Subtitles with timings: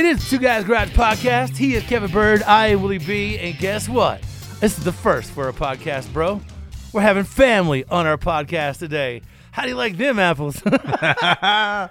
[0.00, 1.58] It is Two Guys Garage Podcast.
[1.58, 2.42] He is Kevin Bird.
[2.44, 3.36] I am Willie B.
[3.36, 4.22] And guess what?
[4.58, 6.40] This is the first for a podcast, bro.
[6.94, 9.20] We're having family on our podcast today.
[9.52, 10.62] How do you like them apples?
[10.64, 11.90] I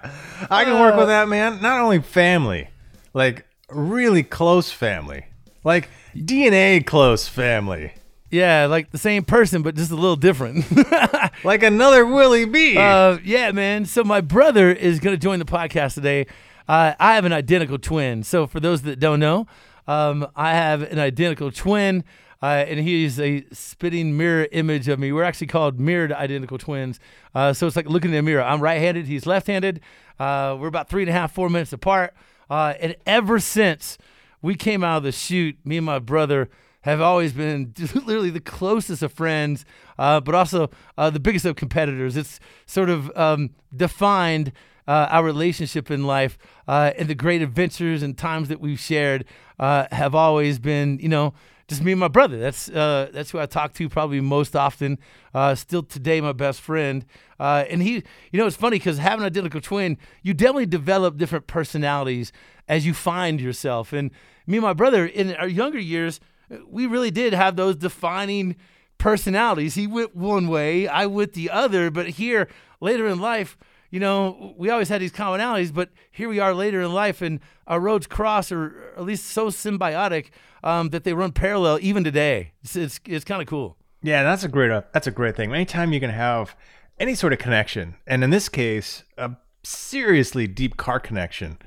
[0.49, 1.61] can work with that, man.
[1.61, 2.69] Not only family,
[3.13, 5.25] like really close family,
[5.63, 7.93] like DNA close family,
[8.31, 10.65] yeah, like the same person, but just a little different.
[11.43, 12.77] like another Willie B.
[12.77, 13.85] Uh, yeah, man.
[13.85, 16.27] So my brother is going to join the podcast today.
[16.69, 18.21] Uh, I have an identical twin.
[18.21, 19.47] So for those that don't know,
[19.87, 22.03] um, I have an identical twin.
[22.43, 25.11] Uh, and he's a spitting mirror image of me.
[25.11, 26.99] We're actually called mirrored identical twins.
[27.33, 28.43] Uh, so it's like looking in the mirror.
[28.43, 29.07] I'm right-handed.
[29.07, 29.81] He's left-handed.
[30.19, 32.13] Uh, we're about three and a half, four minutes apart.
[32.51, 33.97] Uh, and ever since
[34.41, 36.49] we came out of the chute, me and my brother
[36.81, 39.65] have always been literally the closest of friends,
[39.97, 40.69] uh, but also
[40.99, 42.15] uh, the biggest of competitors.
[42.15, 44.53] It's sort of um, defined
[44.89, 46.35] uh, our relationship in life
[46.67, 49.23] uh, and the great adventures and times that we've shared
[49.59, 51.31] uh, have always been, you know,
[51.67, 52.39] just me and my brother.
[52.39, 54.97] That's uh, that's who I talk to probably most often.
[55.31, 57.05] Uh, still today, my best friend.
[57.39, 61.17] Uh, and he, you know, it's funny because having an identical twin, you definitely develop
[61.17, 62.31] different personalities
[62.67, 63.93] as you find yourself.
[63.93, 64.09] And
[64.47, 66.19] me and my brother in our younger years,
[66.67, 68.55] we really did have those defining
[68.97, 69.75] personalities.
[69.75, 71.91] He went one way, I went the other.
[71.91, 72.47] But here,
[72.81, 73.55] later in life,
[73.91, 77.39] you know, we always had these commonalities, but here we are later in life, and
[77.67, 80.27] our roads cross, or at least so symbiotic
[80.63, 82.53] um, that they run parallel even today.
[82.63, 83.77] It's it's, it's kind of cool.
[84.01, 85.53] Yeah, that's a great uh, that's a great thing.
[85.53, 86.55] Anytime you can have
[86.99, 89.31] any sort of connection, and in this case, a
[89.63, 91.57] seriously deep car connection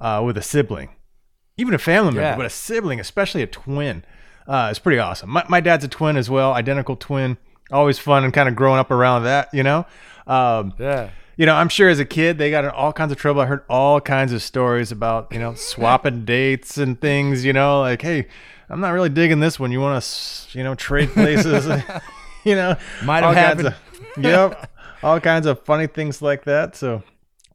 [0.00, 0.90] uh, with a sibling,
[1.56, 2.36] even a family member, Yeah.
[2.36, 4.04] but a sibling, especially a twin,
[4.46, 5.30] uh, is pretty awesome.
[5.30, 7.38] My, my dad's a twin as well, identical twin.
[7.70, 9.86] Always fun and kind of growing up around that, you know.
[10.26, 11.10] Um, Yeah.
[11.36, 13.40] You know, I'm sure as a kid they got in all kinds of trouble.
[13.40, 17.44] I heard all kinds of stories about you know swapping dates and things.
[17.44, 18.28] You know, like hey,
[18.68, 19.72] I'm not really digging this one.
[19.72, 21.66] You want to you know trade places?
[22.44, 23.74] you know, Might have kinds of-
[24.24, 24.70] yep,
[25.02, 26.76] all kinds of funny things like that.
[26.76, 27.02] So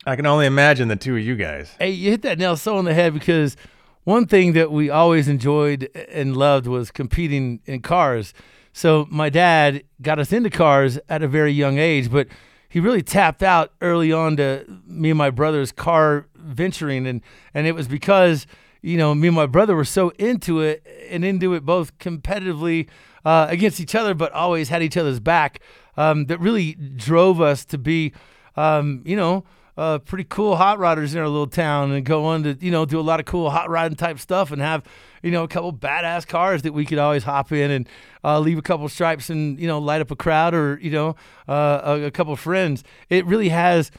[0.06, 1.74] I can only imagine the two of you guys.
[1.80, 3.58] Hey, you hit that nail so on the head because
[4.06, 8.34] one thing that we always enjoyed and loved was competing in cars.
[8.72, 12.28] So my dad got us into cars at a very young age, but
[12.70, 17.08] he really tapped out early on to me and my brother's car venturing.
[17.08, 17.22] And
[17.54, 18.48] and it was because
[18.82, 22.88] you know me and my brother were so into it and into it both competitively
[23.26, 25.60] uh, against each other but always had each other's back
[25.98, 28.14] um, that really drove us to be
[28.56, 29.44] um, you know
[29.78, 32.86] uh, pretty cool hot rodders in our little town and go on to you know
[32.86, 34.84] do a lot of cool hot rodding type stuff and have
[35.22, 37.90] you know a couple badass cars that we could always hop in and
[38.24, 41.16] uh, leave a couple stripes and you know light up a crowd or you know
[41.48, 42.84] uh, a, a couple friends.
[43.10, 43.92] It really has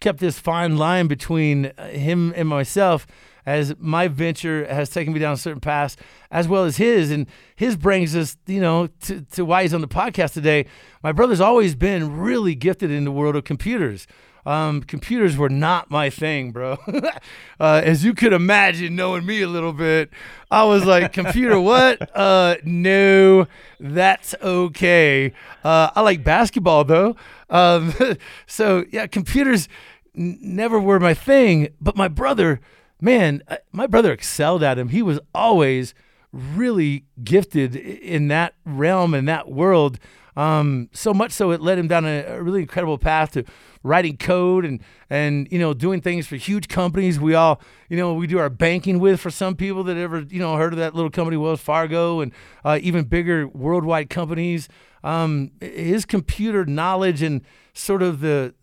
[0.00, 3.06] kept this fine line between him and myself
[3.46, 5.96] as my venture has taken me down certain paths
[6.30, 7.10] as well as his.
[7.10, 7.26] And
[7.56, 10.66] his brings us you know to, to why he's on the podcast today.
[11.02, 14.06] My brother's always been really gifted in the world of computers
[14.46, 16.78] um, computers were not my thing, bro.
[17.60, 20.10] uh, as you could imagine, knowing me a little bit,
[20.50, 22.14] I was like, computer, what?
[22.16, 23.46] Uh, no,
[23.80, 25.32] that's okay.
[25.62, 27.16] Uh, I like basketball though.
[27.48, 27.94] Um,
[28.46, 29.68] so yeah, computers
[30.16, 31.68] n- never were my thing.
[31.80, 32.60] But my brother,
[33.00, 33.42] man,
[33.72, 34.90] my brother excelled at him.
[34.90, 35.94] He was always
[36.32, 39.98] really gifted in that realm and that world.
[40.36, 43.44] Um, so much so it led him down a, a really incredible path to
[43.84, 47.20] writing code and and you know doing things for huge companies.
[47.20, 50.40] We all you know we do our banking with for some people that ever you
[50.40, 52.32] know heard of that little company Wells Fargo and
[52.64, 54.68] uh, even bigger worldwide companies.
[55.04, 57.42] Um, his computer knowledge and
[57.74, 58.54] sort of the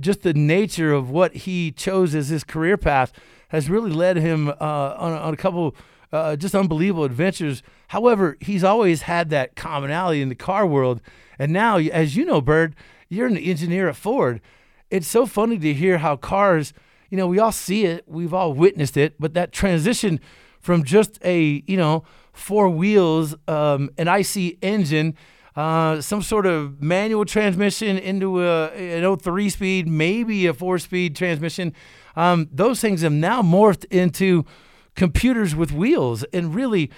[0.00, 3.12] just the nature of what he chose as his career path
[3.48, 4.52] has really led him uh,
[4.98, 5.76] on, on a couple
[6.12, 7.62] uh, just unbelievable adventures.
[7.88, 11.00] However, he's always had that commonality in the car world.
[11.38, 12.74] And now, as you know, Bird,
[13.08, 14.40] you're an engineer at Ford.
[14.90, 16.72] It's so funny to hear how cars,
[17.10, 20.20] you know, we all see it, we've all witnessed it, but that transition
[20.60, 25.14] from just a, you know, four wheels, um, an IC engine,
[25.56, 31.16] uh, some sort of manual transmission into a, an 03 speed, maybe a four speed
[31.16, 31.74] transmission.
[32.16, 34.44] Um, those things have now morphed into
[34.94, 36.24] computers with wheels.
[36.32, 36.90] And really,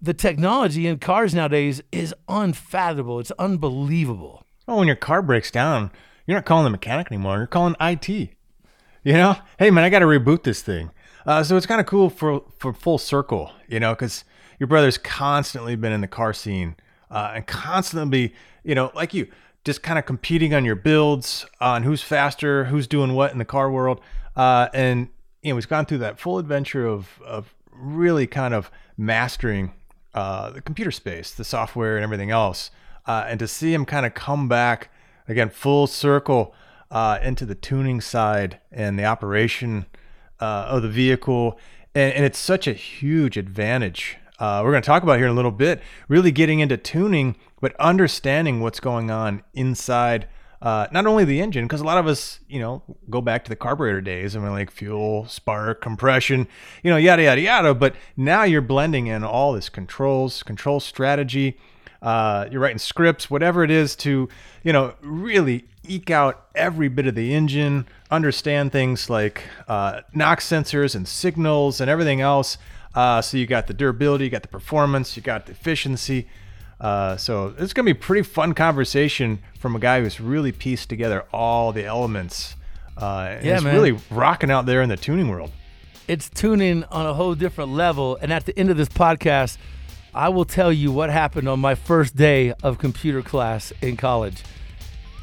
[0.00, 3.20] the technology in cars nowadays is unfathomable.
[3.20, 4.44] It's unbelievable.
[4.70, 5.90] Well, when your car breaks down,
[6.26, 7.38] you're not calling the mechanic anymore.
[7.38, 8.08] You're calling IT.
[8.08, 8.28] You
[9.04, 10.92] know, hey man, I got to reboot this thing.
[11.26, 14.24] Uh, so it's kind of cool for for full circle, you know, because
[14.60, 16.76] your brother's constantly been in the car scene
[17.10, 18.32] uh, and constantly,
[18.62, 19.26] you know, like you,
[19.64, 23.44] just kind of competing on your builds, on who's faster, who's doing what in the
[23.44, 24.00] car world,
[24.36, 25.08] uh, and
[25.42, 29.72] you know, he's gone through that full adventure of of really kind of mastering
[30.14, 32.70] uh, the computer space, the software, and everything else.
[33.10, 34.88] Uh, and to see him kind of come back
[35.26, 36.54] again, full circle
[36.92, 39.84] uh, into the tuning side and the operation
[40.38, 41.58] uh, of the vehicle,
[41.92, 44.16] and, and it's such a huge advantage.
[44.38, 47.34] Uh, we're going to talk about here in a little bit, really getting into tuning,
[47.60, 50.28] but understanding what's going on inside
[50.62, 53.48] uh, not only the engine, because a lot of us, you know, go back to
[53.48, 56.46] the carburetor days and we're like fuel, spark, compression,
[56.84, 57.74] you know, yada, yada, yada.
[57.74, 61.58] But now you're blending in all this controls, control strategy.
[62.02, 64.28] Uh, you're writing scripts, whatever it is to,
[64.62, 70.40] you know, really eke out every bit of the engine, understand things like uh, knock
[70.40, 72.56] sensors and signals and everything else.
[72.94, 76.26] Uh, so you got the durability, you got the performance, you got the efficiency.
[76.80, 80.52] Uh, so it's going to be a pretty fun conversation from a guy who's really
[80.52, 82.56] pieced together all the elements.
[82.96, 83.74] Uh, and Yeah, is man.
[83.74, 85.52] really rocking out there in the tuning world.
[86.08, 88.18] It's tuning on a whole different level.
[88.20, 89.58] And at the end of this podcast,
[90.14, 94.42] I will tell you what happened on my first day of computer class in college.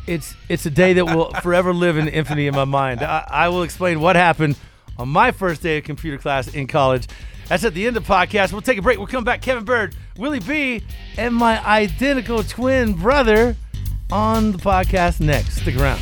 [0.05, 3.01] It's it's a day that will forever live in infamy in my mind.
[3.01, 4.57] I, I will explain what happened
[4.97, 7.07] on my first day of computer class in college.
[7.49, 8.51] That's at the end of the podcast.
[8.51, 8.97] We'll take a break.
[8.97, 9.41] We'll come back.
[9.41, 10.83] Kevin Bird, Willie B,
[11.17, 13.55] and my identical twin brother
[14.11, 15.61] on the podcast next.
[15.61, 16.01] Stick around.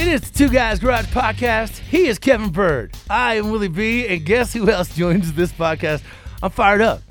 [0.00, 1.76] It is the Two Guys Garage Podcast.
[1.76, 2.96] He is Kevin Bird.
[3.10, 4.06] I am Willie B.
[4.06, 6.00] And guess who else joins this podcast?
[6.42, 7.02] I'm fired up.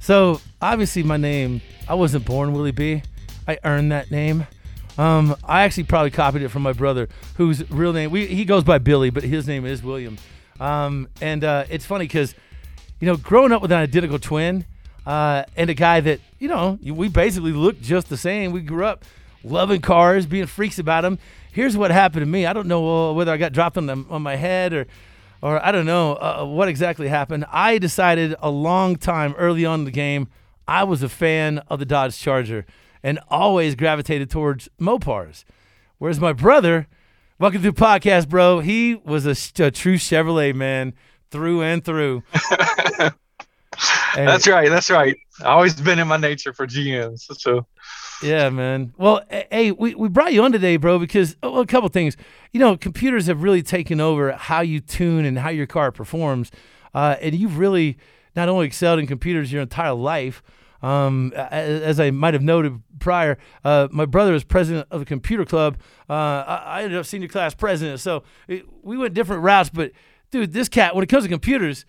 [0.00, 3.02] So, obviously, my name, I wasn't born Willie B.
[3.46, 4.46] I earned that name.
[4.96, 8.64] Um, I actually probably copied it from my brother, whose real name, we, he goes
[8.64, 10.16] by Billy, but his name is William.
[10.58, 12.34] Um, and uh, it's funny because,
[12.98, 14.64] you know, growing up with an identical twin
[15.04, 18.52] uh, and a guy that, you know, we basically look just the same.
[18.52, 19.04] We grew up
[19.44, 21.18] loving cars, being freaks about them.
[21.58, 22.46] Here's what happened to me.
[22.46, 24.86] I don't know uh, whether I got dropped on, the, on my head or,
[25.42, 27.46] or I don't know uh, what exactly happened.
[27.50, 30.28] I decided a long time early on in the game,
[30.68, 32.64] I was a fan of the Dodge Charger
[33.02, 35.42] and always gravitated towards Mopars.
[35.98, 36.86] Whereas my brother,
[37.40, 38.60] welcome to the podcast, bro.
[38.60, 40.94] He was a, a true Chevrolet man
[41.32, 42.22] through and through.
[44.16, 44.68] And- That's right.
[44.68, 45.16] That's right.
[45.40, 47.32] I always been in my nature for GMs.
[47.38, 47.66] So
[48.22, 48.92] Yeah, man.
[48.96, 52.16] Well, hey, we, we brought you on today, bro, because oh, a couple things.
[52.52, 56.50] You know, computers have really taken over how you tune and how your car performs.
[56.94, 57.96] Uh, and you've really
[58.34, 60.42] not only excelled in computers your entire life,
[60.82, 65.04] um, a- as I might have noted prior, uh, my brother is president of a
[65.04, 65.76] computer club.
[66.10, 68.00] Uh, I, I ended up senior class president.
[68.00, 69.70] So it, we went different routes.
[69.70, 69.92] But,
[70.32, 71.84] dude, this cat, when it comes to computers,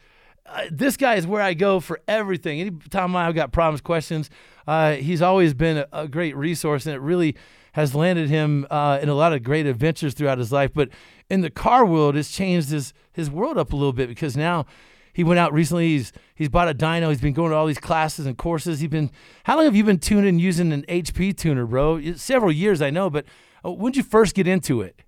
[0.46, 2.60] uh, this guy is where I go for everything.
[2.60, 4.30] Anytime I've got problems, questions,
[4.70, 7.36] uh, he's always been a, a, great resource, and it really
[7.72, 10.70] has landed him uh, in a lot of great adventures throughout his life.
[10.72, 10.90] But
[11.28, 14.68] in the car world, it's changed his his world up a little bit because now
[15.12, 15.88] he went out recently.
[15.88, 17.10] He's he's bought a dyno.
[17.10, 18.80] He's been going to all these classes and courses.
[18.80, 19.10] He's been.
[19.46, 22.14] How long have you been tuning using an HP tuner, bro?
[22.14, 23.10] Several years, I know.
[23.10, 23.26] But
[23.66, 25.02] uh, when did you first get into it?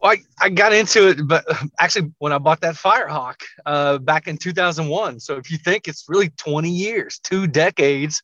[0.00, 1.44] Well, I, I got into it, but
[1.78, 5.20] actually when I bought that Firehawk uh, back in 2001.
[5.20, 8.22] So if you think it's really 20 years, two decades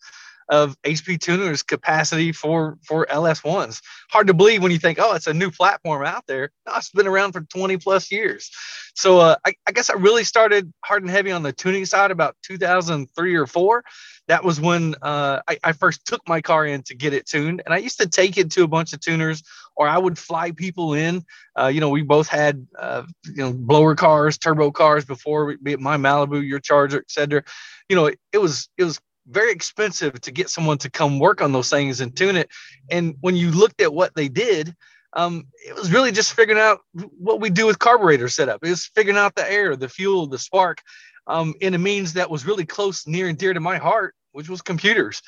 [0.49, 3.81] of HP tuners capacity for for LS1s.
[4.11, 6.51] Hard to believe when you think, oh, it's a new platform out there.
[6.67, 8.51] No, it's been around for 20 plus years.
[8.95, 12.11] So uh, I, I guess I really started hard and heavy on the tuning side
[12.11, 13.85] about 2003 or four.
[14.29, 17.63] That was when uh, I, I first took my car in to get it tuned,
[17.65, 19.43] and I used to take it to a bunch of tuners,
[19.75, 21.25] or I would fly people in.
[21.59, 25.73] Uh, you know, we both had uh, you know blower cars, turbo cars before, be
[25.73, 27.43] it my Malibu, your Charger, etc.
[27.89, 31.41] You know, it, it was it was very expensive to get someone to come work
[31.41, 32.51] on those things and tune it.
[32.91, 34.75] And when you looked at what they did,
[35.15, 38.65] um, it was really just figuring out what we do with carburetor setup.
[38.65, 40.83] It was figuring out the air, the fuel, the spark,
[41.27, 44.49] um, in a means that was really close, near and dear to my heart, which
[44.49, 45.23] was computers.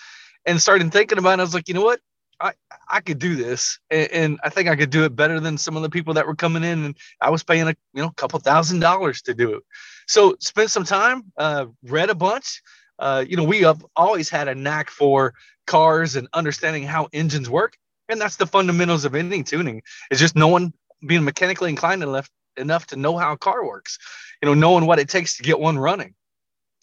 [0.47, 2.01] And started thinking about it, I was like, you know what?
[2.41, 2.53] I,
[2.89, 5.77] I could do this and, and, I think I could do it better than some
[5.77, 8.41] of the people that were coming in and I was paying a you know couple
[8.41, 9.63] thousand dollars to do it.
[10.09, 12.61] So spent some time, uh, read a bunch,
[12.99, 15.35] uh, you know, we have always had a knack for
[15.67, 17.77] cars and understanding how engines work.
[18.09, 19.83] And that's the fundamentals of any tuning.
[20.11, 20.73] It's just knowing
[21.07, 23.99] being mechanically inclined enough enough to know how a car works,
[24.41, 26.15] you know, knowing what it takes to get one running.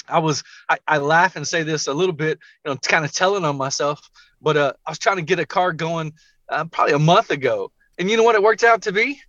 [0.07, 3.13] I was I, I laugh and say this a little bit, you know, kind of
[3.13, 4.01] telling on myself,
[4.41, 6.13] but uh, I was trying to get a car going
[6.49, 9.21] uh, probably a month ago, and you know what it worked out to be?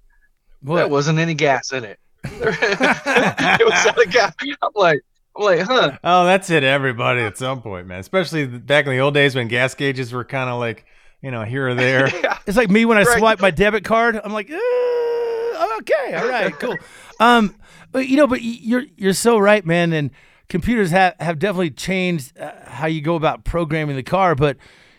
[0.63, 0.77] What?
[0.77, 1.99] There wasn't any gas in it.
[2.25, 4.35] it was out of gas.
[4.41, 5.03] I'm like,
[5.37, 5.99] I'm like, huh?
[6.05, 8.01] Oh, that's it, everybody at some point, man.
[8.01, 10.85] Especially back in the old days when gas gauges were kind of like,
[11.23, 12.09] you know, here or there.
[12.23, 12.39] yeah.
[12.47, 13.19] It's like me when I right.
[13.19, 14.21] swipe my debit card.
[14.23, 16.77] I'm like, uh, okay, all right, cool.
[17.21, 17.55] Um,
[17.93, 19.93] but you know, but you're you're so right, man.
[19.93, 20.11] And
[20.49, 24.35] computers have have definitely changed uh, how you go about programming the car.
[24.35, 24.57] But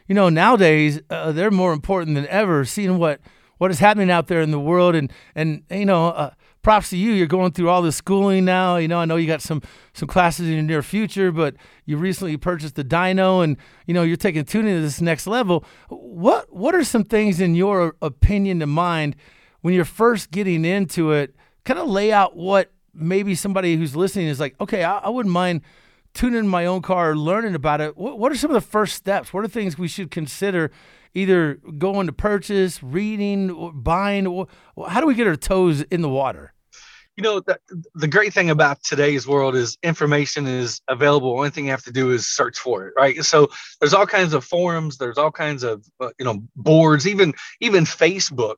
[0.07, 2.65] you know, nowadays uh, they're more important than ever.
[2.65, 3.19] Seeing what
[3.57, 6.31] what is happening out there in the world, and and you know uh,
[6.63, 7.11] props to you.
[7.11, 8.77] You're going through all this schooling now.
[8.77, 9.61] You know, I know you got some
[9.93, 11.55] some classes in the near future, but
[11.85, 15.63] you recently purchased the dyno, and you know you're taking tuning to this next level.
[15.89, 19.15] What what are some things in your opinion to mind
[19.61, 21.35] when you're first getting into it?
[21.65, 25.33] Kind of lay out what maybe somebody who's listening is like, okay, I, I wouldn't
[25.33, 25.61] mind
[26.13, 27.97] tuning my own car, or learning about it.
[27.97, 29.33] What, what are some of the first steps?
[29.33, 30.71] What are things we should consider?
[31.15, 34.47] Either going to purchase, reading, buying.
[34.87, 36.52] How do we get our toes in the water?
[37.15, 37.59] You know the,
[37.95, 41.31] the great thing about today's world is information is available.
[41.37, 43.23] Only thing you have to do is search for it right?
[43.23, 44.97] So there's all kinds of forums.
[44.97, 47.07] There's all kinds of uh, you know boards.
[47.07, 48.57] Even even facebook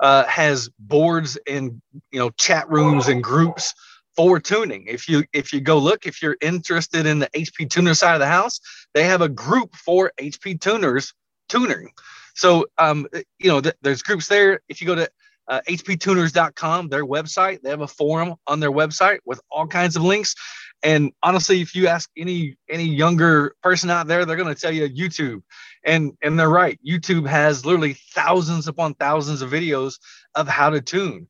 [0.00, 1.80] uh, has boards and
[2.10, 3.74] you know chat rooms and groups
[4.16, 4.86] for tuning.
[4.86, 8.20] If you if you go look if you're interested in the hp tuner side of
[8.20, 8.60] the house
[8.92, 11.14] they have a group for hp tuners
[11.48, 11.90] tuning.
[12.34, 13.06] So um
[13.38, 14.60] you know th- there's groups there.
[14.68, 15.08] If you go to
[15.48, 17.60] uh, hptuners.com, their website.
[17.62, 20.34] They have a forum on their website with all kinds of links.
[20.82, 24.72] And honestly, if you ask any any younger person out there, they're going to tell
[24.72, 25.42] you YouTube,
[25.84, 26.78] and and they're right.
[26.86, 29.94] YouTube has literally thousands upon thousands of videos
[30.34, 31.26] of how to tune.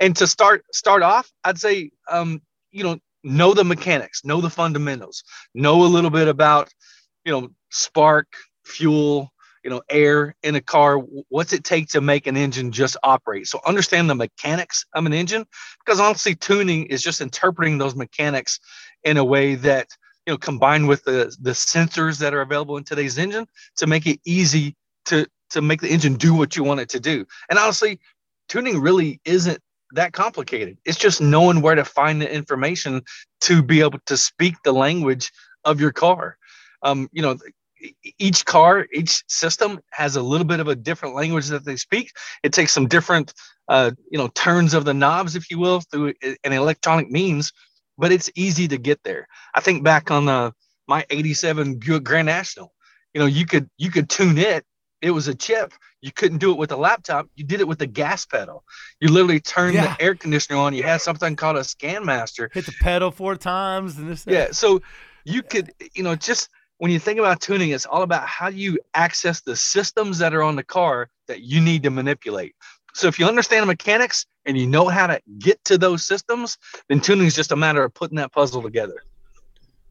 [0.00, 2.42] And to start start off, I'd say, um,
[2.72, 5.22] you know, know the mechanics, know the fundamentals,
[5.54, 6.68] know a little bit about,
[7.24, 8.26] you know, spark,
[8.64, 9.30] fuel,
[9.66, 13.48] you know air in a car what's it take to make an engine just operate?
[13.48, 15.44] So understand the mechanics of an engine
[15.84, 18.60] because honestly tuning is just interpreting those mechanics
[19.02, 19.88] in a way that
[20.24, 24.06] you know combined with the the sensors that are available in today's engine to make
[24.06, 27.26] it easy to to make the engine do what you want it to do.
[27.50, 27.98] And honestly
[28.48, 29.58] tuning really isn't
[29.94, 30.78] that complicated.
[30.84, 33.02] It's just knowing where to find the information
[33.40, 35.32] to be able to speak the language
[35.64, 36.38] of your car.
[36.82, 37.36] Um, you know
[38.18, 42.12] each car, each system has a little bit of a different language that they speak.
[42.42, 43.32] It takes some different,
[43.68, 47.52] uh, you know, turns of the knobs, if you will, through an electronic means,
[47.98, 49.26] but it's easy to get there.
[49.54, 50.50] I think back on the, uh,
[50.88, 52.72] my 87 Buick Grand National,
[53.12, 54.64] you know, you could, you could tune it.
[55.02, 55.72] It was a chip.
[56.00, 57.26] You couldn't do it with a laptop.
[57.34, 58.62] You did it with the gas pedal.
[59.00, 59.96] You literally turned yeah.
[59.96, 60.74] the air conditioner on.
[60.74, 62.50] You had something called a scan master.
[62.54, 64.24] Hit the pedal four times and this.
[64.26, 64.48] Yeah.
[64.52, 64.82] So
[65.24, 68.78] you could, you know, just when you think about tuning, it's all about how you
[68.94, 72.54] access the systems that are on the car that you need to manipulate.
[72.94, 76.56] So if you understand the mechanics and you know how to get to those systems,
[76.88, 79.02] then tuning is just a matter of putting that puzzle together.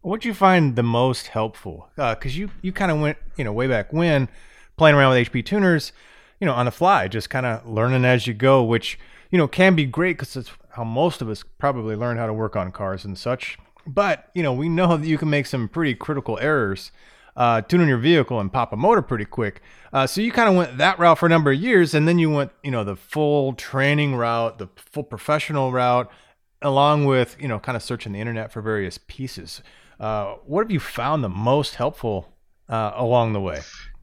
[0.01, 1.89] What do you find the most helpful?
[1.95, 4.29] Because uh, you you kind of went you know way back when
[4.77, 5.93] playing around with HP tuners,
[6.39, 8.99] you know on the fly, just kind of learning as you go, which
[9.31, 12.33] you know can be great because it's how most of us probably learn how to
[12.33, 13.57] work on cars and such.
[13.87, 16.91] But you know we know that you can make some pretty critical errors
[17.35, 19.61] uh, tuning your vehicle and pop a motor pretty quick.
[19.91, 22.19] Uh, so you kind of went that route for a number of years, and then
[22.19, 26.09] you went, you know, the full training route, the full professional route,
[26.61, 29.61] along with, you know, kind of searching the internet for various pieces.
[29.99, 32.33] Uh, what have you found the most helpful
[32.69, 33.61] uh, along the way?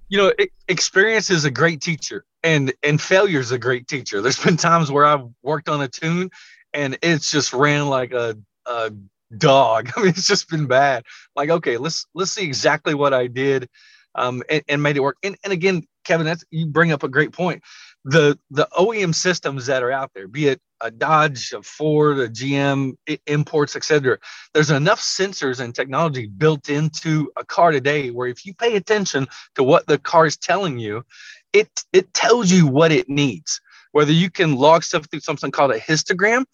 [0.09, 0.33] You know,
[0.69, 4.21] experience is a great teacher, and and failure is a great teacher.
[4.23, 6.31] There's been times where I've worked on a tune,
[6.75, 8.37] and it's just ran like a,
[8.67, 8.93] a
[9.39, 9.91] dog.
[9.97, 11.05] I mean, it's just been bad.
[11.37, 13.69] Like, okay, let's let's see exactly what I did,
[14.15, 15.19] um, and, and made it work.
[15.23, 17.63] And, and again, Kevin, that's you bring up a great point.
[18.05, 22.29] The the OEM systems that are out there, be it a Dodge, a Ford, a
[22.29, 22.95] GM,
[23.27, 24.19] imports, etc.
[24.53, 29.29] There's enough sensors and technology built into a car today where if you pay attention
[29.55, 31.05] to what the car is telling you,
[31.53, 33.61] it it tells you what it needs.
[33.93, 36.45] Whether you can log stuff through something called a histogram,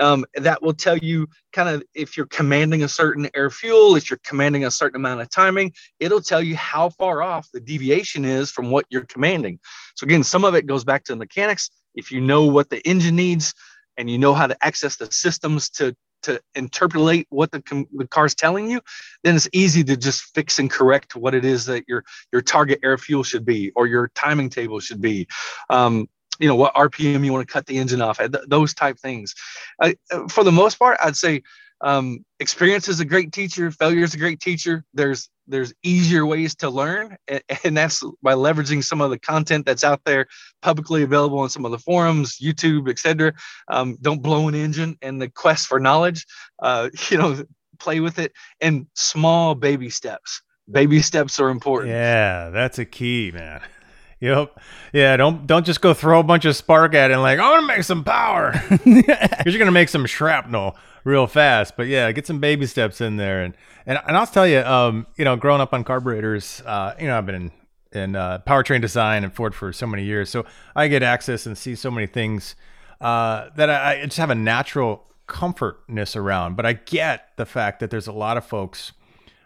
[0.00, 4.10] um, that will tell you kind of if you're commanding a certain air fuel, if
[4.10, 8.24] you're commanding a certain amount of timing, it'll tell you how far off the deviation
[8.24, 9.58] is from what you're commanding.
[9.94, 11.70] So again, some of it goes back to the mechanics.
[11.94, 13.54] If you know what the engine needs
[13.96, 18.34] and you know how to access the systems to to interpolate what the, the car's
[18.34, 18.80] telling you,
[19.24, 22.80] then it's easy to just fix and correct what it is that your your target
[22.84, 25.26] air fuel should be or your timing table should be.
[25.68, 26.08] Um,
[26.38, 29.34] you know what rpm you want to cut the engine off at those type things.
[29.80, 29.96] I,
[30.28, 31.42] for the most part i'd say
[31.84, 34.84] um, experience is a great teacher failure is a great teacher.
[34.94, 39.66] There's there's easier ways to learn and, and that's by leveraging some of the content
[39.66, 40.28] that's out there
[40.62, 43.32] publicly available on some of the forums youtube etc
[43.66, 46.24] um, don't blow an engine and the quest for knowledge
[46.60, 47.44] uh, you know
[47.82, 50.42] play with it and small baby steps.
[50.70, 51.90] Baby steps are important.
[51.90, 53.60] Yeah that's a key man
[54.22, 54.60] Yep.
[54.92, 55.16] Yeah.
[55.16, 57.66] Don't don't just go throw a bunch of spark at it and like I'm gonna
[57.66, 61.76] make some power because you're gonna make some shrapnel real fast.
[61.76, 65.08] But yeah, get some baby steps in there and and, and I'll tell you, um,
[65.16, 67.50] you know, growing up on carburetors, uh, you know, I've been in
[67.92, 71.58] in uh, powertrain design and Ford for so many years, so I get access and
[71.58, 72.54] see so many things
[73.00, 76.56] uh, that I, I just have a natural comfortness around.
[76.56, 78.92] But I get the fact that there's a lot of folks,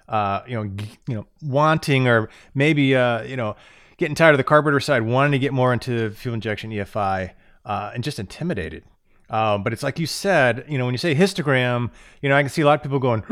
[0.09, 3.57] uh, you know, g- you know, wanting or maybe uh, you know
[3.99, 7.33] getting tired of the carburetor side, wanting to get more into fuel injection EFI,
[7.65, 8.85] uh, and just intimidated.
[9.29, 11.91] Um, but it's like you said, you know, when you say histogram,
[12.23, 13.23] you know, I can see a lot of people going,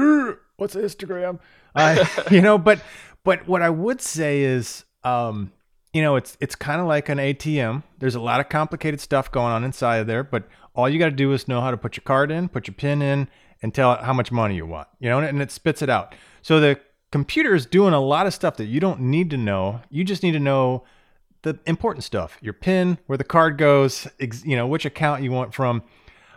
[0.57, 1.39] "What's a histogram?"
[1.75, 2.81] Uh, you know, but
[3.23, 5.53] but what I would say is, um,
[5.93, 7.85] you know, it's it's kind of like an ATM.
[7.99, 11.07] There's a lot of complicated stuff going on inside of there, but all you got
[11.07, 13.29] to do is know how to put your card in, put your pin in,
[13.63, 14.89] and tell it how much money you want.
[14.99, 16.15] You know, and it spits it out.
[16.43, 16.81] So the
[17.15, 19.81] computer is doing a lot of stuff that you don't need to know.
[19.89, 20.83] You just need to know
[21.43, 25.31] the important stuff: your PIN, where the card goes, ex- you know, which account you
[25.31, 25.85] want from.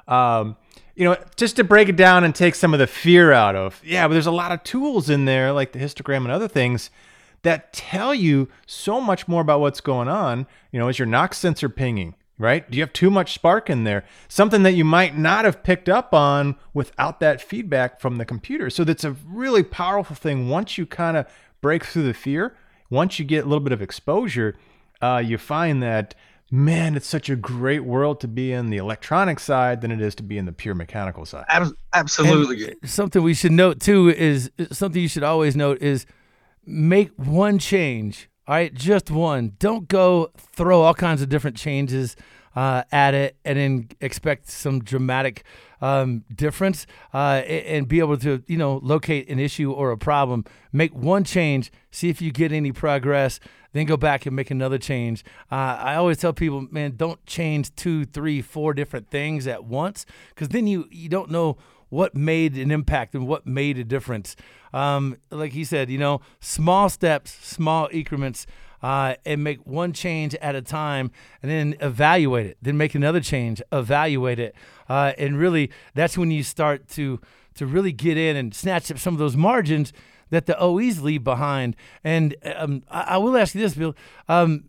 [0.08, 0.56] Um,
[0.96, 3.82] you know, just to break it down and take some of the fear out of.
[3.84, 6.92] Yeah, but there's a lot of tools in there, like the histogram and other things,
[7.42, 10.46] that tell you so much more about what's going on.
[10.72, 12.14] You know, is your knock sensor pinging?
[12.38, 12.70] Right?
[12.70, 14.04] Do you have too much spark in there?
[14.28, 18.70] Something that you might not have picked up on without that feedback from the computer.
[18.70, 20.50] So that's a really powerful thing.
[20.50, 21.26] Once you kind of
[21.62, 22.56] break through the fear,
[22.90, 24.56] once you get a little bit of exposure,
[25.02, 26.16] uh, you find that
[26.50, 30.16] man, it's such a great world to be in the electronic side than it is
[30.16, 31.46] to be in the pure mechanical side.
[31.94, 32.70] Absolutely.
[32.70, 36.06] And something we should note too is something you should always note is
[36.66, 39.54] make one change all right, just one.
[39.60, 42.16] Don't go throw all kinds of different changes
[42.56, 45.44] uh, at it and then expect some dramatic
[45.82, 50.46] um, difference uh, and be able to, you know, locate an issue or a problem.
[50.72, 53.40] Make one change, see if you get any progress,
[53.74, 55.24] then go back and make another change.
[55.52, 60.06] Uh, I always tell people, man, don't change two, three, four different things at once
[60.30, 61.58] because then you you don't know
[61.90, 64.36] what made an impact and what made a difference.
[64.74, 68.46] Um, like he said, you know, small steps, small increments,
[68.82, 72.58] uh, and make one change at a time, and then evaluate it.
[72.62, 74.56] Then make another change, evaluate it,
[74.88, 77.20] uh, and really, that's when you start to
[77.56, 79.92] to really get in and snatch up some of those margins
[80.30, 81.76] that the OEs leave behind.
[82.04, 83.96] And um, I, I, will ask you this, Bill.
[84.30, 84.64] Um,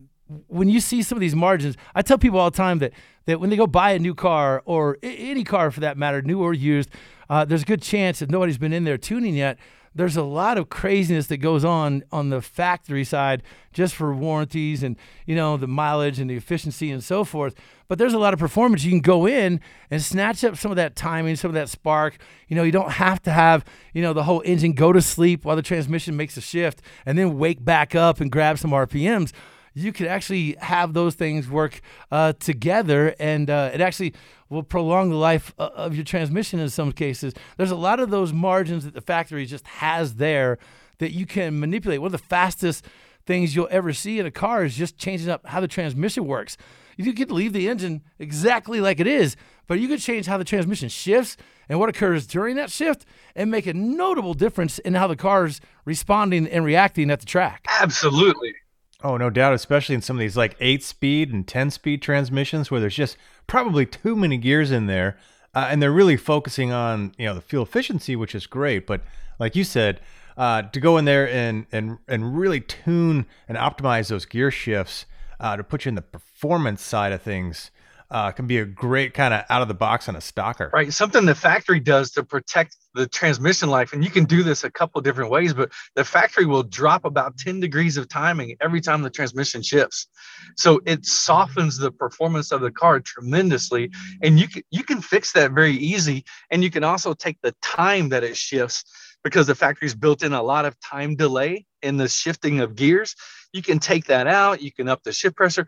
[0.46, 2.92] when you see some of these margins, I tell people all the time that
[3.28, 6.40] that when they go buy a new car or any car for that matter, new
[6.40, 6.88] or used,
[7.28, 9.58] uh, there's a good chance if nobody's been in there tuning yet.
[9.94, 13.42] There's a lot of craziness that goes on on the factory side
[13.74, 17.54] just for warranties and you know the mileage and the efficiency and so forth.
[17.86, 18.84] But there's a lot of performance.
[18.84, 19.60] You can go in
[19.90, 22.16] and snatch up some of that timing some of that spark.
[22.48, 23.62] You know you don't have to have
[23.92, 27.18] you know the whole engine go to sleep while the transmission makes a shift and
[27.18, 29.32] then wake back up and grab some rpms
[29.78, 34.14] you could actually have those things work uh, together, and uh, it actually
[34.48, 37.34] will prolong the life uh, of your transmission in some cases.
[37.56, 40.58] There's a lot of those margins that the factory just has there
[40.98, 42.00] that you can manipulate.
[42.00, 42.84] One of the fastest
[43.26, 46.56] things you'll ever see in a car is just changing up how the transmission works.
[46.96, 49.36] You could leave the engine exactly like it is,
[49.68, 51.36] but you could change how the transmission shifts
[51.68, 53.04] and what occurs during that shift
[53.36, 57.26] and make a notable difference in how the car is responding and reacting at the
[57.26, 57.66] track.
[57.80, 58.54] Absolutely.
[59.02, 62.70] Oh, no doubt, especially in some of these like eight speed and 10 speed transmissions
[62.70, 65.16] where there's just probably too many gears in there.
[65.54, 68.86] Uh, and they're really focusing on, you know, the fuel efficiency, which is great.
[68.86, 69.02] But
[69.38, 70.00] like you said,
[70.36, 75.06] uh, to go in there and, and, and really tune and optimize those gear shifts
[75.40, 77.70] uh, to put you in the performance side of things
[78.10, 80.70] uh, can be a great kind of out of the box on a stalker.
[80.72, 80.92] Right.
[80.92, 83.92] Something the factory does to protect the transmission life.
[83.92, 87.38] And you can do this a couple different ways, but the factory will drop about
[87.38, 90.08] 10 degrees of timing every time the transmission shifts.
[90.56, 93.90] So it softens the performance of the car tremendously.
[94.22, 96.24] And you can, you can fix that very easy.
[96.50, 98.84] And you can also take the time that it shifts
[99.22, 103.14] because the factory's built in a lot of time delay in the shifting of gears
[103.52, 105.66] you can take that out you can up the shift pressure.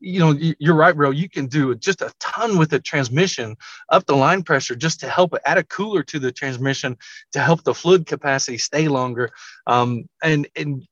[0.00, 3.56] You know you're right bro you can do just a ton with the transmission
[3.88, 6.96] up the line pressure just to help add a cooler to the transmission
[7.32, 9.30] to help the fluid capacity stay longer
[9.66, 10.86] um, and and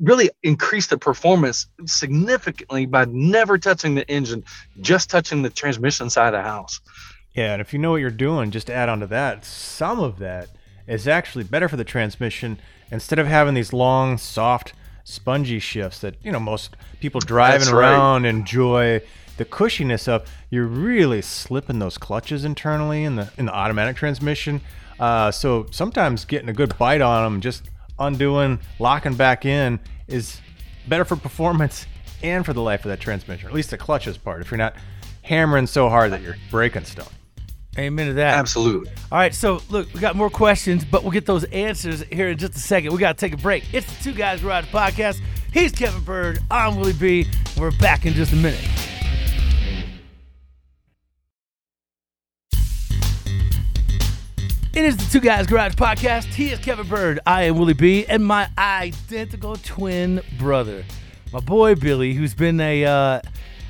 [0.00, 4.44] really increase the performance significantly by never touching the engine
[4.80, 6.80] just touching the transmission side of the house.
[7.34, 10.18] Yeah and if you know what you're doing just add on to that some of
[10.18, 10.50] that
[10.86, 12.58] is actually better for the transmission
[12.90, 14.72] instead of having these long soft
[15.04, 19.00] spongy shifts that you know most people driving around enjoy
[19.36, 24.60] the cushiness of you're really slipping those clutches internally in the in the automatic transmission.
[24.98, 27.68] Uh, so sometimes getting a good bite on them just
[27.98, 30.40] undoing locking back in is
[30.88, 31.86] better for performance
[32.22, 34.58] and for the life of that transmission or at least the clutches part if you're
[34.58, 34.74] not
[35.22, 37.15] hammering so hard that you're breaking stuff
[37.78, 38.38] Amen to that.
[38.38, 38.90] Absolutely.
[39.12, 42.38] All right, so look, we got more questions, but we'll get those answers here in
[42.38, 42.92] just a second.
[42.92, 43.64] We got to take a break.
[43.74, 45.20] It's the Two Guys Ride podcast.
[45.52, 46.38] He's Kevin Bird.
[46.50, 47.26] I'm Willie B.
[47.58, 48.64] We're back in just a minute.
[54.76, 56.24] It is the Two Guys Garage podcast.
[56.24, 57.20] He is Kevin Bird.
[57.26, 58.04] I am Willie B.
[58.06, 60.84] And my identical twin brother,
[61.32, 62.84] my boy Billy, who's been a.
[62.84, 63.20] Uh, uh,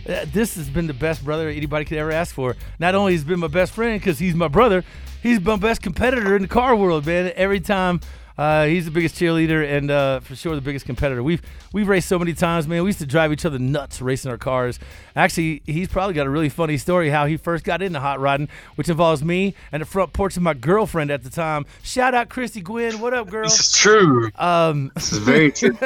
[0.07, 2.57] this has been the best brother anybody could ever ask for.
[2.79, 4.85] Not only has been my best friend because he's my brother,
[5.23, 7.33] he's my best competitor in the car world, man.
[7.37, 8.01] Every time.
[8.39, 11.23] Uh, he's the biggest cheerleader and uh, for sure the biggest competitor.
[11.23, 11.41] We've
[11.73, 12.83] we've raced so many times, man.
[12.83, 14.79] We used to drive each other nuts racing our cars.
[15.15, 18.51] Actually, he's probably got a really funny story how he first got into hot rodding,
[18.75, 21.65] which involves me and the front porch of my girlfriend at the time.
[21.83, 23.01] Shout out Christy Gwynn.
[23.01, 23.45] What up, girl?
[23.45, 24.31] This is true.
[24.35, 25.79] Um, this is very true.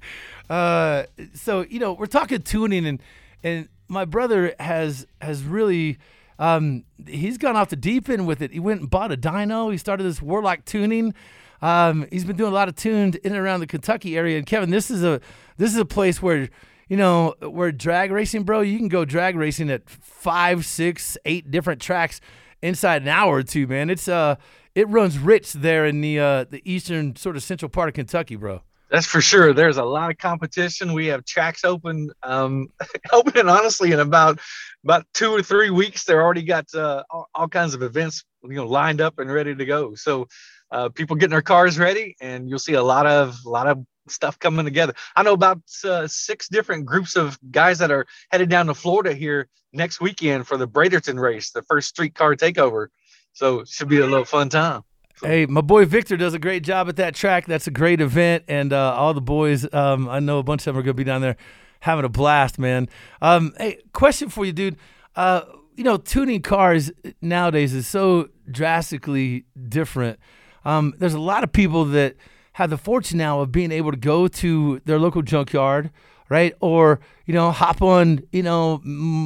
[0.48, 1.02] uh,
[1.34, 3.02] so you know, we're talking tuning and
[3.42, 5.98] and my brother has has really
[6.38, 8.52] um, he's gone off the deep end with it.
[8.52, 9.72] He went and bought a dyno.
[9.72, 11.14] He started this Warlock tuning.
[11.60, 14.38] Um, he's been doing a lot of tuned in and around the Kentucky area.
[14.38, 15.20] And Kevin, this is a
[15.56, 16.48] this is a place where
[16.88, 18.60] you know where drag racing, bro.
[18.60, 22.20] You can go drag racing at five, six, eight different tracks
[22.62, 23.90] inside an hour or two, man.
[23.90, 24.36] It's uh
[24.74, 28.36] it runs rich there in the uh the eastern sort of central part of Kentucky,
[28.36, 28.62] bro.
[28.90, 29.52] That's for sure.
[29.52, 30.94] There's a lot of competition.
[30.94, 32.68] We have tracks open, um,
[33.12, 34.40] open honestly in about
[34.84, 36.04] about two or three weeks.
[36.04, 39.54] They're already got uh, all, all, kinds of events, you know, lined up and ready
[39.54, 39.94] to go.
[39.94, 40.28] So
[40.70, 43.84] uh, people getting their cars ready, and you'll see a lot of a lot of
[44.08, 44.94] stuff coming together.
[45.16, 49.12] I know about uh, six different groups of guys that are headed down to Florida
[49.12, 52.88] here next weekend for the Bradenton race, the first street car takeover.
[53.34, 54.82] So it should be a little fun time.
[55.22, 57.46] Hey, my boy Victor does a great job at that track.
[57.46, 60.66] That's a great event, and uh, all the boys, um, I know a bunch of
[60.66, 61.36] them are going to be down there
[61.80, 62.88] having a blast, man.
[63.20, 64.76] Um, hey, question for you, dude.
[65.16, 65.42] Uh,
[65.74, 70.20] you know, tuning cars nowadays is so drastically different.
[70.64, 72.14] Um, there's a lot of people that
[72.52, 75.90] have the fortune now of being able to go to their local junkyard
[76.28, 76.54] right?
[76.60, 78.80] Or, you know, hop on, you know,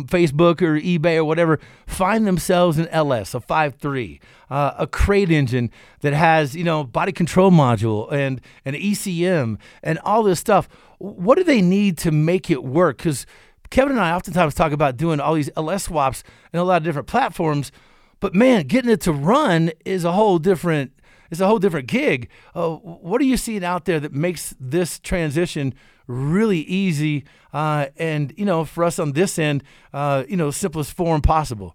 [0.09, 5.71] Facebook or eBay or whatever, find themselves an LS, a 5.3, uh, a crate engine
[6.01, 10.69] that has, you know, body control module and an ECM and all this stuff.
[10.99, 12.99] What do they need to make it work?
[12.99, 13.27] Because
[13.71, 16.85] Kevin and I oftentimes talk about doing all these LS swaps and a lot of
[16.85, 17.73] different platforms,
[18.21, 20.93] but man, getting it to run is a whole different
[21.33, 22.29] it's a whole different gig.
[22.55, 25.73] Uh, what are you seeing out there that makes this transition
[26.07, 27.25] really easy?
[27.55, 29.65] Uh, and you know, for us on this end,
[29.95, 31.75] uh, you know, simplest form possible.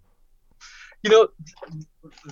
[1.02, 1.28] You know,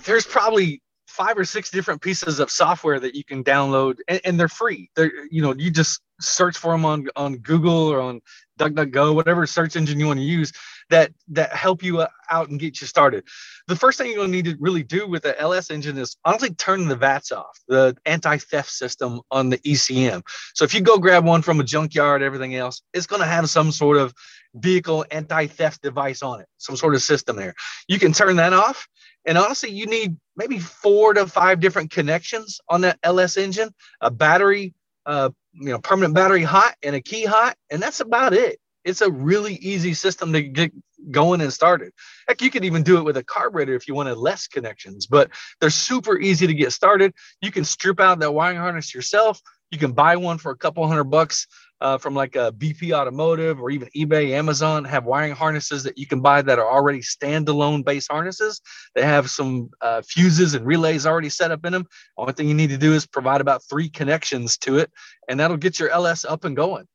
[0.04, 0.80] there's probably
[1.16, 4.90] five or six different pieces of software that you can download and, and, they're free.
[4.94, 8.20] They're you know you just search for them on on google or on
[8.58, 10.50] duckduckgo whatever search engine you want to use
[10.88, 13.24] that that help you uh, out and get you started.
[13.66, 16.16] The first thing you're going to need to really do with the ls engine is
[16.24, 20.22] honestly turn the vats off the anti-theft system on the ecm
[20.54, 23.48] so if you go grab one from a junkyard everything else it's going to have
[23.48, 24.12] some sort of
[24.54, 27.54] vehicle anti-theft device on it some sort of system there.
[27.88, 28.88] You can turn that off
[29.26, 34.10] and honestly, you need maybe four to five different connections on that LS engine, a
[34.10, 38.58] battery, uh, you know, permanent battery hot and a key hot, and that's about it.
[38.84, 40.72] It's a really easy system to get
[41.10, 41.92] going and started.
[42.28, 45.30] Heck, you could even do it with a carburetor if you wanted less connections, but
[45.60, 47.12] they're super easy to get started.
[47.40, 49.40] You can strip out that wiring harness yourself.
[49.70, 51.48] You can buy one for a couple hundred bucks
[51.80, 56.06] uh, from like a BP Automotive or even eBay, Amazon have wiring harnesses that you
[56.06, 58.60] can buy that are already standalone base harnesses.
[58.94, 61.86] They have some uh, fuses and relays already set up in them.
[62.16, 64.90] Only thing you need to do is provide about three connections to it,
[65.28, 66.86] and that'll get your LS up and going.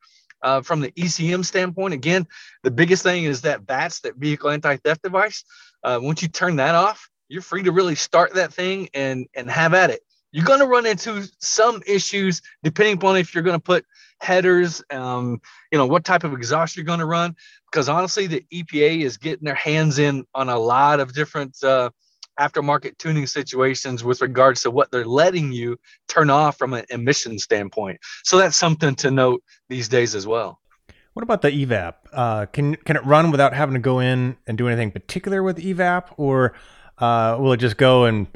[0.44, 2.26] Uh, from the ECM standpoint, again,
[2.63, 5.44] the biggest thing is that VATS, that vehicle anti-theft device.
[5.84, 9.50] Uh, once you turn that off, you're free to really start that thing and and
[9.50, 10.02] have at it.
[10.32, 13.86] You're going to run into some issues depending upon if you're going to put
[14.22, 15.41] headers, um,
[15.72, 17.36] you know, what type of exhaust you're going to run.
[17.70, 21.89] Because honestly, the EPA is getting their hands in on a lot of different uh,
[22.39, 27.38] aftermarket tuning situations with regards to what they're letting you turn off from an emission
[27.38, 28.00] standpoint.
[28.24, 30.60] So that's something to note these days as well.
[31.13, 31.96] What about the evap?
[32.13, 35.58] Uh, can can it run without having to go in and do anything particular with
[35.58, 36.54] evap, or
[37.00, 38.28] uh, will it just go and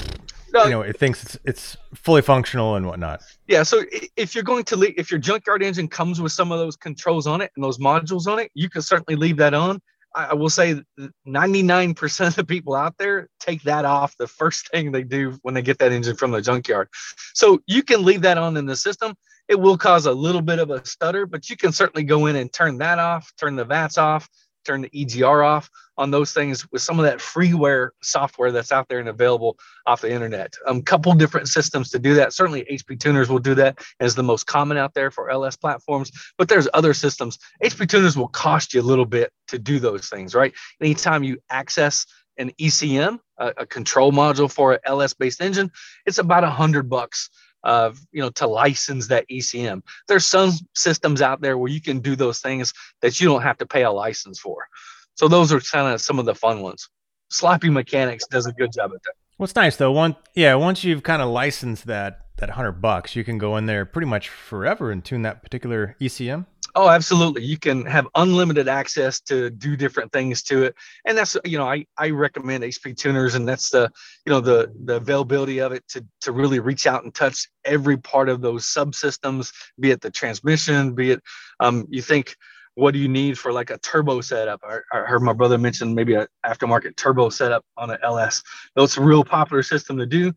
[0.55, 3.21] no, you know it thinks it's it's fully functional and whatnot.
[3.47, 3.83] Yeah, so
[4.15, 7.27] if you're going to leave, if your junkyard engine comes with some of those controls
[7.27, 9.79] on it and those modules on it, you can certainly leave that on.
[10.15, 10.81] I will say
[11.27, 15.53] 99% of the people out there take that off the first thing they do when
[15.53, 16.87] they get that engine from the junkyard.
[17.33, 19.13] So you can leave that on in the system.
[19.47, 22.37] It will cause a little bit of a stutter, but you can certainly go in
[22.37, 24.27] and turn that off, turn the VATs off,
[24.65, 28.87] turn the EGR off on those things with some of that freeware software that's out
[28.89, 30.53] there and available off the internet.
[30.65, 32.33] A um, couple different systems to do that.
[32.33, 36.11] Certainly, HP Tuners will do that as the most common out there for LS platforms,
[36.37, 37.39] but there's other systems.
[37.63, 40.53] HP Tuners will cost you a little bit to do those things, right?
[40.81, 42.05] Anytime you access
[42.37, 45.71] an ECM, a, a control module for an LS based engine,
[46.05, 47.29] it's about a hundred bucks
[47.65, 49.81] of you know to license that ECM.
[50.07, 53.57] There's some systems out there where you can do those things that you don't have
[53.57, 54.67] to pay a license for.
[55.15, 56.87] So those are kind of some of the fun ones.
[57.29, 59.13] Sloppy Mechanics does a good job at that.
[59.43, 59.91] It's nice though.
[59.91, 63.65] One, yeah, once you've kind of licensed that that hundred bucks, you can go in
[63.65, 66.45] there pretty much forever and tune that particular ECM.
[66.77, 67.43] Oh, absolutely.
[67.45, 70.75] You can have unlimited access to do different things to it.
[71.05, 73.89] And that's, you know, I, I recommend HP tuners and that's the,
[74.25, 77.95] you know, the, the availability of it to, to really reach out and touch every
[77.95, 81.23] part of those subsystems, be it the transmission, be it,
[81.61, 82.35] um, you think,
[82.73, 84.59] what do you need for like a turbo setup?
[84.61, 88.43] I, I heard my brother mention maybe an aftermarket turbo setup on an LS.
[88.75, 90.33] That's a real popular system to do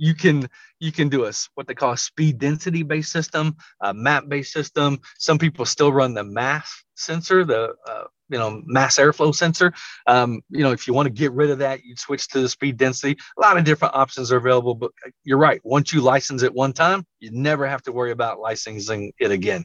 [0.00, 3.92] you can you can do a what they call a speed density based system, a
[3.92, 4.98] map based system.
[5.18, 9.74] Some people still run the mass sensor, the uh, you know mass airflow sensor.
[10.06, 12.48] Um, you know if you want to get rid of that, you'd switch to the
[12.48, 13.18] speed density.
[13.36, 15.60] A lot of different options are available, but uh, you're right.
[15.64, 19.64] Once you license it one time, you never have to worry about licensing it again.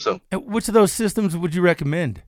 [0.00, 2.22] So, which of those systems would you recommend?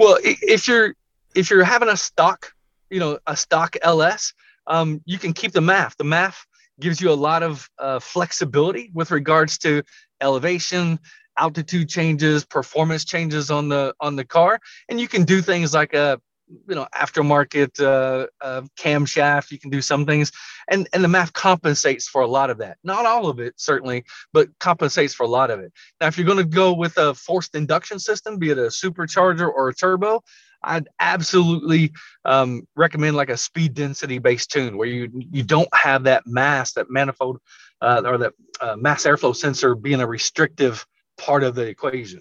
[0.00, 0.96] Well, if you're
[1.36, 2.52] if you're having a stock,
[2.90, 4.32] you know, a stock LS,
[4.66, 5.96] um, you can keep the MAF.
[5.96, 6.36] The MAF
[6.80, 9.82] gives you a lot of uh, flexibility with regards to
[10.20, 10.98] elevation,
[11.38, 15.94] altitude changes, performance changes on the on the car, and you can do things like
[15.94, 16.20] a
[16.68, 19.50] you know aftermarket uh, uh, camshaft.
[19.50, 20.32] You can do some things,
[20.68, 22.78] and and the MAF compensates for a lot of that.
[22.84, 25.72] Not all of it certainly, but compensates for a lot of it.
[26.00, 29.48] Now, if you're going to go with a forced induction system, be it a supercharger
[29.48, 30.22] or a turbo,
[30.64, 31.92] I'd absolutely
[32.24, 36.72] um, recommend like a speed density based tune where you you don't have that mass,
[36.72, 37.40] that manifold,
[37.80, 40.86] uh, or that uh, mass airflow sensor being a restrictive
[41.18, 42.20] part of the equation.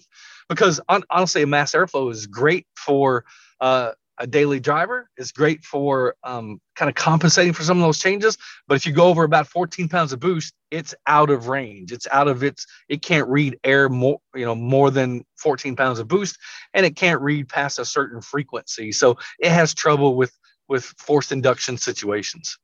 [0.49, 3.25] Because on, honestly, a mass airflow is great for
[3.59, 5.09] uh, a daily driver.
[5.17, 8.37] is great for um, kind of compensating for some of those changes.
[8.67, 11.91] But if you go over about 14 pounds of boost, it's out of range.
[11.91, 12.65] It's out of its.
[12.89, 16.37] It can't read air more, you know, more than 14 pounds of boost,
[16.73, 18.91] and it can't read past a certain frequency.
[18.91, 22.57] So it has trouble with with forced induction situations.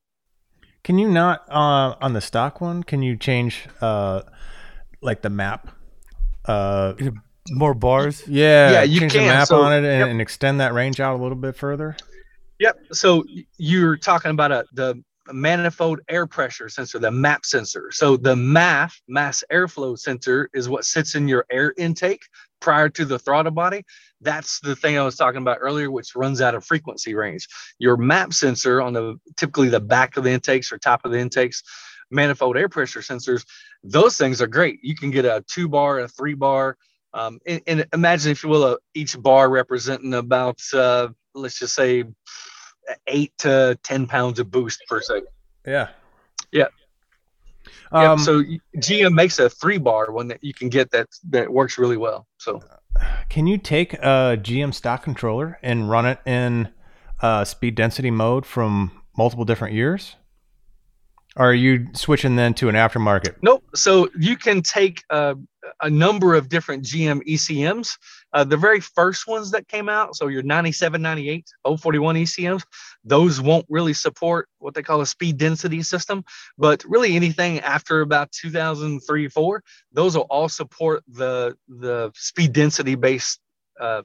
[0.83, 2.83] Can you not uh, on the stock one?
[2.83, 4.21] Can you change uh,
[5.01, 5.69] like the map?
[6.45, 6.93] Uh,
[7.51, 8.23] More bars.
[8.27, 9.27] yeah, Yeah, you change the can.
[9.27, 10.07] map So- on it and, yep.
[10.09, 11.95] and extend that range out a little bit further.
[12.59, 12.77] Yep.
[12.91, 13.23] So
[13.57, 17.89] you're talking about a the manifold air pressure sensor, the MAP sensor.
[17.91, 22.23] So the MAF, mass airflow sensor, is what sits in your air intake
[22.59, 23.83] prior to the throttle body.
[24.21, 27.47] That's the thing I was talking about earlier, which runs out of frequency range.
[27.77, 31.19] Your MAP sensor on the typically the back of the intakes or top of the
[31.19, 31.61] intakes,
[32.11, 33.45] manifold air pressure sensors,
[33.83, 34.79] those things are great.
[34.81, 36.75] You can get a two bar, a three bar.
[37.13, 41.75] Um, and, and imagine, if you will, a, each bar representing about, uh, let's just
[41.75, 42.03] say,
[43.07, 45.27] eight to 10 pounds of boost per second.
[45.65, 45.89] Yeah.
[46.51, 46.67] Yeah.
[47.91, 48.43] Um, Yep, so
[48.77, 52.27] GM makes a three bar one that you can get that that works really well.
[52.37, 52.61] So
[53.29, 56.69] Can you take a GM stock controller and run it in
[57.21, 60.15] uh, speed density mode from multiple different years?
[61.35, 63.35] Are you switching then to an aftermarket?
[63.41, 63.63] nope.
[63.75, 65.35] So you can take uh,
[65.81, 67.97] a number of different GM ECMs.
[68.33, 71.45] Uh, the very first ones that came out, so your 97, 98,
[71.79, 72.63] 041 ECMs,
[73.03, 76.23] those won't really support what they call a speed density system.
[76.57, 82.95] But really anything after about 2003, 4, those will all support the the speed density
[82.95, 83.39] based
[83.79, 84.01] uh,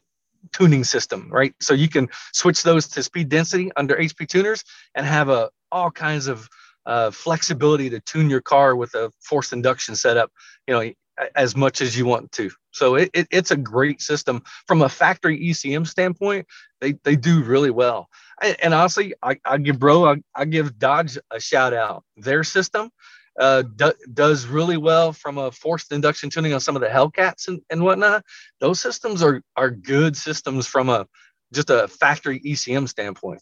[0.53, 1.55] tuning system, right?
[1.61, 4.63] So you can switch those to speed density under HP tuners
[4.95, 6.49] and have a all kinds of
[6.87, 10.31] uh, flexibility to tune your car with a forced induction setup,
[10.67, 10.93] you know,
[11.37, 12.51] as much as you want to.
[12.73, 16.47] So it, it, it's a great system from a factory ECM standpoint.
[16.81, 18.09] They they do really well.
[18.43, 22.05] And, and honestly, I, I give bro, I, I give Dodge a shout out.
[22.17, 22.91] Their system
[23.39, 27.49] uh, do, does really well from a forced induction tuning on some of the Hellcats
[27.49, 28.25] and, and whatnot.
[28.61, 31.07] Those systems are are good systems from a
[31.53, 33.41] just a factory ECM standpoint.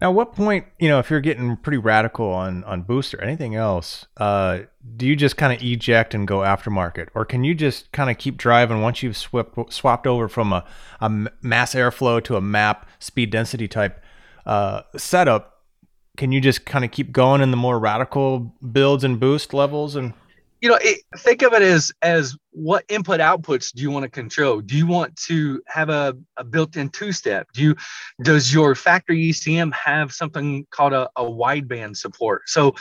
[0.00, 3.54] Now, what point, you know, if you're getting pretty radical on on boost or anything
[3.54, 4.60] else, uh,
[4.96, 8.16] do you just kind of eject and go aftermarket, or can you just kind of
[8.16, 10.64] keep driving once you've swapped swapped over from a,
[11.00, 11.10] a
[11.42, 14.02] mass airflow to a map speed density type
[14.46, 15.60] uh, setup?
[16.16, 19.94] Can you just kind of keep going in the more radical builds and boost levels?
[19.94, 20.14] And
[20.62, 24.10] you know it, think of it as as what input outputs do you want to
[24.10, 24.60] control?
[24.60, 27.48] Do you want to have a, a built-in two-step?
[27.52, 27.76] Do you
[28.22, 32.42] does your factory ecm have something called a, a wideband support?
[32.46, 32.74] So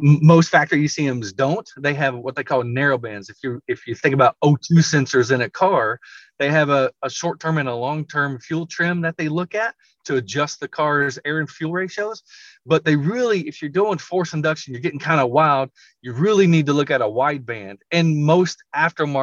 [0.00, 1.68] most factory ecms don't.
[1.78, 3.28] They have what they call narrow bands.
[3.28, 5.98] If you if you think about o2 sensors in a car
[6.38, 10.16] they have a, a short-term and a long-term fuel trim that they look at to
[10.16, 12.22] adjust the car's air and fuel ratios.
[12.64, 15.70] But they really if you're doing force induction you're getting kind of wild.
[16.02, 17.78] You really need to look at a wideband.
[17.90, 19.15] And most aftermarket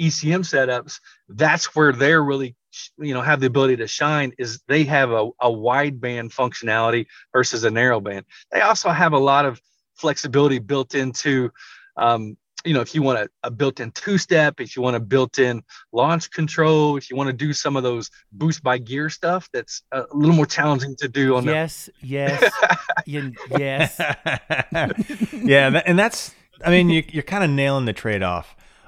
[0.00, 2.54] ECM setups, that's where they're really,
[2.98, 7.06] you know, have the ability to shine is they have a, a wide band functionality
[7.32, 8.26] versus a narrow band.
[8.52, 9.60] They also have a lot of
[9.94, 11.50] flexibility built into,
[11.96, 15.62] um, you know, if you want a, a built-in two-step, if you want a built-in
[15.92, 19.82] launch control, if you want to do some of those boost by gear stuff, that's
[19.92, 22.52] a little more challenging to do on the Yes, yes,
[23.06, 23.98] y- yes.
[25.32, 28.22] yeah, and that's I mean you, you're kind of nailing the trade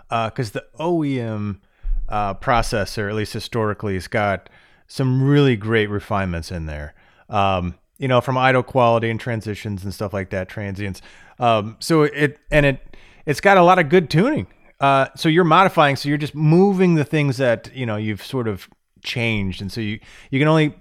[0.09, 1.61] because the OEM
[2.09, 4.49] uh, processor, at least historically, has got
[4.87, 6.95] some really great refinements in there.
[7.29, 11.03] Um, you know, from idle quality and transitions and stuff like that, transients.
[11.39, 14.47] Um, so it and it it's got a lot of good tuning.
[14.81, 18.49] Uh, so you're modifying, so you're just moving the things that you know you've sort
[18.49, 18.69] of
[19.03, 19.99] changed, and so you
[20.31, 20.75] you can only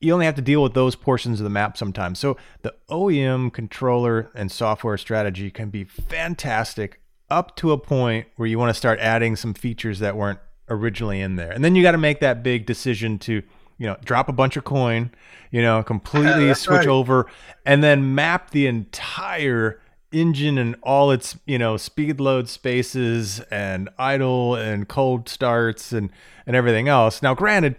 [0.00, 2.18] you only have to deal with those portions of the map sometimes.
[2.18, 6.99] So the OEM controller and software strategy can be fantastic
[7.30, 11.20] up to a point where you want to start adding some features that weren't originally
[11.20, 11.50] in there.
[11.50, 13.42] And then you got to make that big decision to,
[13.78, 15.10] you know, drop a bunch of coin,
[15.50, 16.88] you know, completely That's switch right.
[16.88, 17.26] over
[17.64, 19.80] and then map the entire
[20.12, 26.10] engine and all its, you know, speed load spaces and idle and cold starts and
[26.46, 27.22] and everything else.
[27.22, 27.76] Now granted,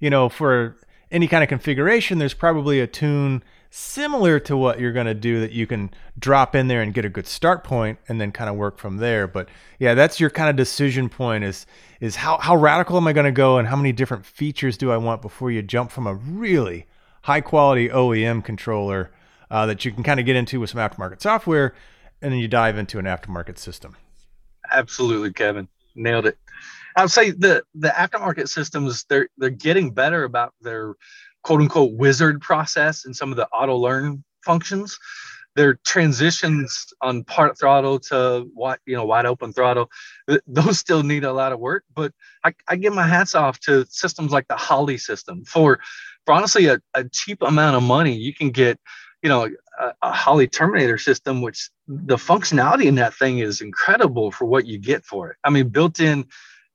[0.00, 0.76] you know, for
[1.10, 3.42] any kind of configuration, there's probably a tune
[3.76, 7.04] similar to what you're going to do that you can drop in there and get
[7.04, 9.26] a good start point and then kind of work from there.
[9.26, 9.48] But
[9.80, 11.66] yeah, that's your kind of decision point is
[12.00, 14.92] is how how radical am I going to go and how many different features do
[14.92, 16.86] I want before you jump from a really
[17.22, 19.10] high quality OEM controller
[19.50, 21.74] uh, that you can kind of get into with some aftermarket software
[22.22, 23.96] and then you dive into an aftermarket system.
[24.70, 25.66] Absolutely, Kevin.
[25.96, 26.38] Nailed it.
[26.94, 30.94] I would say the the aftermarket systems they're they're getting better about their
[31.44, 34.98] quote unquote wizard process and some of the auto learn functions.
[35.56, 39.88] Their transitions on part throttle to what you know wide open throttle,
[40.48, 41.84] those still need a lot of work.
[41.94, 45.78] But I, I give my hats off to systems like the Holley system for
[46.26, 48.16] for honestly a, a cheap amount of money.
[48.16, 48.80] You can get
[49.24, 49.48] you know,
[49.80, 54.66] a, a Holley Terminator system, which the functionality in that thing is incredible for what
[54.66, 55.36] you get for it.
[55.44, 56.26] I mean, built in,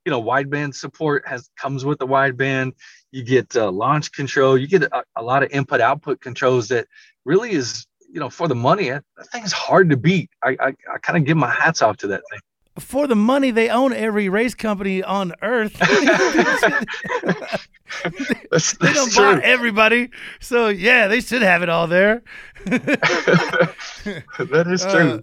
[0.09, 2.73] you know, wideband support has comes with the wideband.
[3.11, 4.57] You get uh, launch control.
[4.57, 6.87] You get a, a lot of input output controls that
[7.25, 8.89] really is, you know, for the money.
[8.89, 10.31] That thing is hard to beat.
[10.43, 12.39] I I, I kind of give my hats off to that thing
[12.79, 15.73] for the money they own every race company on earth.
[18.49, 22.23] that's, they don't buy everybody, so yeah, they should have it all there.
[22.65, 23.75] that
[24.67, 25.11] is true.
[25.11, 25.21] Uh,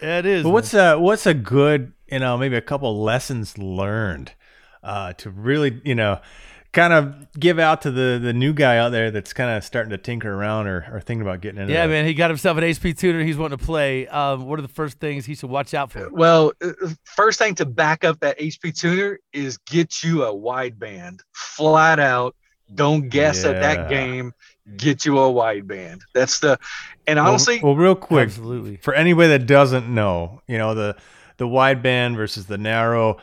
[0.00, 0.44] yeah, it is.
[0.44, 4.32] But what's a what's a good you know maybe a couple lessons learned
[4.82, 6.20] uh, to really you know
[6.72, 9.90] kind of give out to the the new guy out there that's kind of starting
[9.90, 11.92] to tinker around or, or thinking about getting into yeah that.
[11.92, 14.06] man he got himself an hp tuner he's wanting to play.
[14.08, 16.08] Um, what are the first things he should watch out for?
[16.10, 16.72] Well uh,
[17.04, 21.20] first thing to back up that hp tuner is get you a wideband.
[21.32, 22.36] Flat out
[22.74, 23.50] don't guess yeah.
[23.50, 24.32] at that game
[24.76, 26.00] get you a wideband.
[26.14, 26.56] That's the
[27.08, 28.76] and honestly well, well real quick absolutely.
[28.76, 30.96] for anybody that doesn't know you know the
[31.40, 33.16] the wideband versus the narrow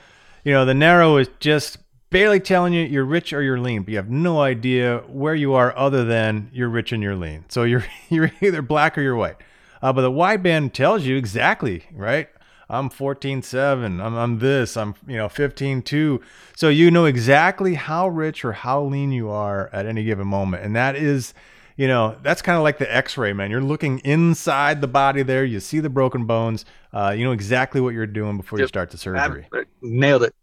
[0.43, 1.78] you know the narrow is just
[2.09, 5.53] barely telling you you're rich or you're lean, but you have no idea where you
[5.53, 7.45] are other than you're rich and you're lean.
[7.49, 9.38] So you're you're either black or you're white.
[9.82, 12.30] Uh, but the wideband tells you exactly, right?
[12.70, 14.01] I'm 14.7.
[14.01, 14.76] I'm, I'm this.
[14.76, 16.22] I'm, you know, 15.2.
[16.55, 20.63] So you know exactly how rich or how lean you are at any given moment.
[20.63, 21.34] And that is
[21.78, 23.51] you know, that's kind of like the X-ray, man.
[23.51, 25.45] You're looking inside the body there.
[25.45, 26.65] You see the broken bones.
[26.91, 28.63] Uh, you know exactly what you're doing before yep.
[28.63, 29.47] you start the surgery.
[29.53, 30.34] I, nailed it.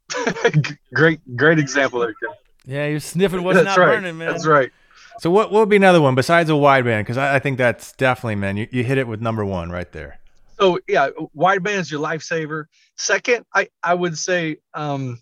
[0.95, 2.15] great, great example there.
[2.65, 3.97] Yeah, you're sniffing what's that's not right.
[3.97, 4.31] burning, man.
[4.31, 4.71] That's right.
[5.19, 7.01] So what, what would be another one besides a wideband?
[7.01, 9.91] Because I, I, think that's definitely, man, you, you hit it with number one right
[9.93, 10.19] there.
[10.59, 12.67] So yeah, wideband is your lifesaver.
[12.97, 15.21] Second, I, I would say um,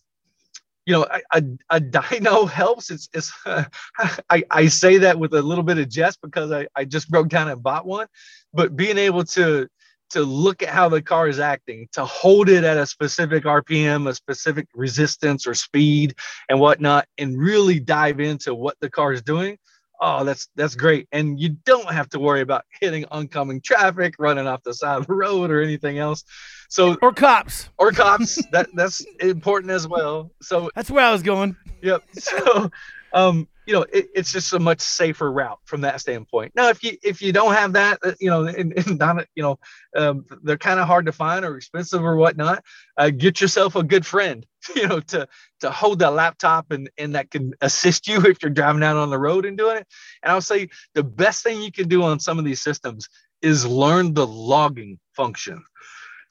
[0.87, 2.91] you know, a, a, dyno helps.
[2.91, 3.64] It's, it's uh,
[4.30, 7.28] I, I say that with a little bit of jest because I, I just broke
[7.28, 8.07] down and bought one,
[8.53, 9.68] but being able to
[10.11, 14.07] to look at how the car is acting, to hold it at a specific RPM,
[14.07, 16.14] a specific resistance or speed
[16.51, 19.57] and whatnot, and really dive into what the car is doing
[20.03, 21.09] oh that's that's great.
[21.12, 25.07] And you don't have to worry about hitting oncoming traffic running off the side of
[25.07, 26.24] the road or anything else.
[26.68, 27.70] So or cops.
[27.78, 28.42] Or cops.
[28.50, 30.30] That that's important as well.
[30.42, 31.57] So that's where i was going.
[31.80, 32.03] Yep.
[32.18, 32.70] So
[33.14, 36.52] um you know it, it's just a much safer route from that standpoint.
[36.54, 39.42] Now if you if you don't have that uh, you know and, and not you
[39.42, 39.58] know
[39.96, 42.64] um, they're kind of hard to find or expensive or whatnot
[42.96, 44.46] uh, get yourself a good friend
[44.76, 45.26] you know to
[45.60, 49.10] to hold that laptop and and that can assist you if you're driving out on
[49.10, 49.86] the road and doing it.
[50.22, 53.08] And i'll say the best thing you can do on some of these systems
[53.40, 55.62] is learn the logging function.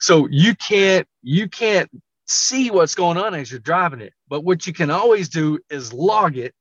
[0.00, 1.90] So you can't you can't
[2.26, 5.92] see what's going on as you're driving it but what you can always do is
[5.92, 6.54] log it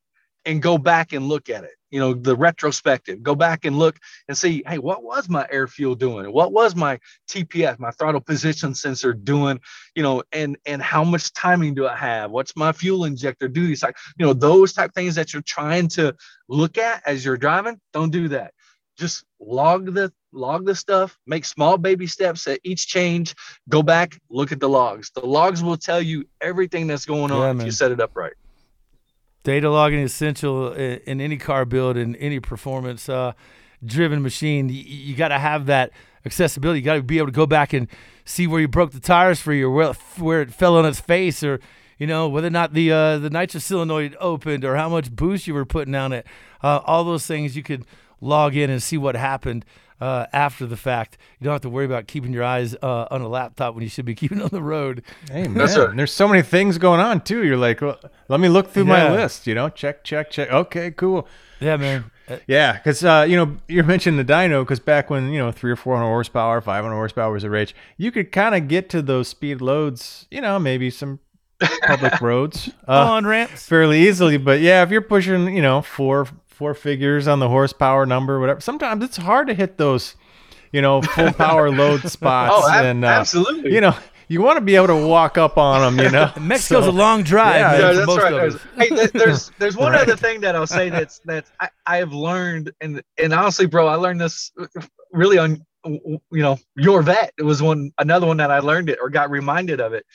[0.45, 3.21] and go back and look at it you know the retrospective.
[3.21, 6.31] Go back and look and see hey what was my air fuel doing?
[6.31, 9.59] What was my tps my throttle position sensor doing?
[9.93, 12.31] You know and and how much timing do i have?
[12.31, 16.15] What's my fuel injector duty cycle you know those type things that you're trying to
[16.47, 18.53] look at as you're driving don't do that.
[18.97, 23.35] Just log the log the stuff make small baby steps at each change.
[23.67, 25.11] Go back look at the logs.
[25.13, 28.15] The logs will tell you everything that's going on yeah, if you set it up
[28.15, 28.33] right
[29.43, 33.33] Data logging is essential in, in any car build in any performance uh,
[33.83, 34.69] driven machine.
[34.69, 35.91] You, you got to have that
[36.25, 36.79] accessibility.
[36.79, 37.87] You got to be able to go back and
[38.25, 41.43] see where you broke the tires free or where, where it fell on its face
[41.43, 41.59] or
[41.97, 45.47] you know whether or not the uh, the nitrous solenoid opened or how much boost
[45.47, 46.25] you were putting on it.
[46.63, 47.85] Uh, all those things you could
[48.19, 49.65] log in and see what happened
[50.01, 51.17] uh, after the fact.
[51.39, 53.89] You don't have to worry about keeping your eyes uh, on a laptop when you
[53.89, 55.03] should be keeping on the road.
[55.31, 55.95] Hey man, right.
[55.95, 57.45] there's so many things going on too.
[57.45, 59.09] You're like, well, let me look through yeah.
[59.09, 59.47] my list.
[59.47, 60.51] You know, check, check, check.
[60.51, 61.27] Okay, cool.
[61.59, 62.11] Yeah, man.
[62.27, 65.51] Uh, yeah, because uh, you know you mentioned the dyno because back when you know
[65.51, 68.67] three or four hundred horsepower, five hundred horsepower was a rage, you could kind of
[68.67, 70.27] get to those speed loads.
[70.31, 71.19] You know, maybe some
[71.83, 74.37] public roads uh, on ramps fairly easily.
[74.37, 78.61] But yeah, if you're pushing, you know, four four figures on the horsepower number, whatever.
[78.61, 80.15] Sometimes it's hard to hit those,
[80.71, 82.53] you know, full power load spots.
[82.55, 83.73] Oh, and, uh, absolutely.
[83.73, 83.95] You know,
[84.27, 86.05] you want to be able to walk up on them.
[86.05, 87.55] You know, Mexico's so, a long drive.
[87.55, 88.31] Yeah, yeah that's right.
[88.31, 90.01] There's, hey, there's there's one right.
[90.01, 93.87] other thing that I'll say that's that's I, I have learned, and and honestly, bro,
[93.87, 94.51] I learned this
[95.11, 97.33] really on you know your vet.
[97.37, 100.05] It was one another one that I learned it or got reminded of it.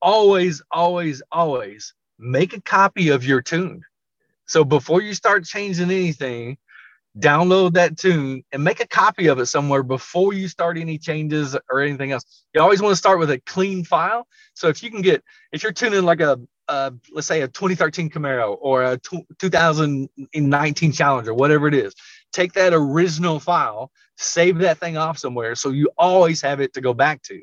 [0.00, 3.82] Always, always, always make a copy of your tune
[4.48, 6.58] so before you start changing anything,
[7.18, 11.56] download that tune and make a copy of it somewhere before you start any changes
[11.70, 12.44] or anything else.
[12.54, 14.26] You always want to start with a clean file.
[14.54, 15.22] So if you can get,
[15.52, 16.38] if you're tuning like a,
[16.68, 18.98] uh, let's say a 2013 Camaro or a
[19.38, 21.94] 2019 Challenger, whatever it is,
[22.32, 26.80] take that original file, save that thing off somewhere, so you always have it to
[26.80, 27.40] go back to.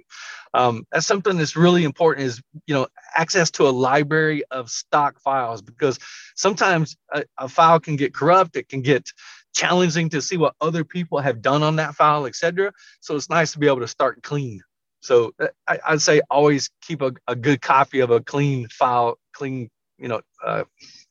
[0.54, 5.20] Um, that's something that's really important is you know access to a library of stock
[5.22, 6.00] files because
[6.36, 9.12] sometimes a, a file can get corrupt, it can get
[9.56, 12.74] challenging to see what other people have done on that file, etc.
[13.02, 14.62] So it's nice to be able to start clean.
[15.06, 19.20] So uh, I, would say always keep a, a, good copy of a clean file,
[19.34, 20.64] clean, you know, uh,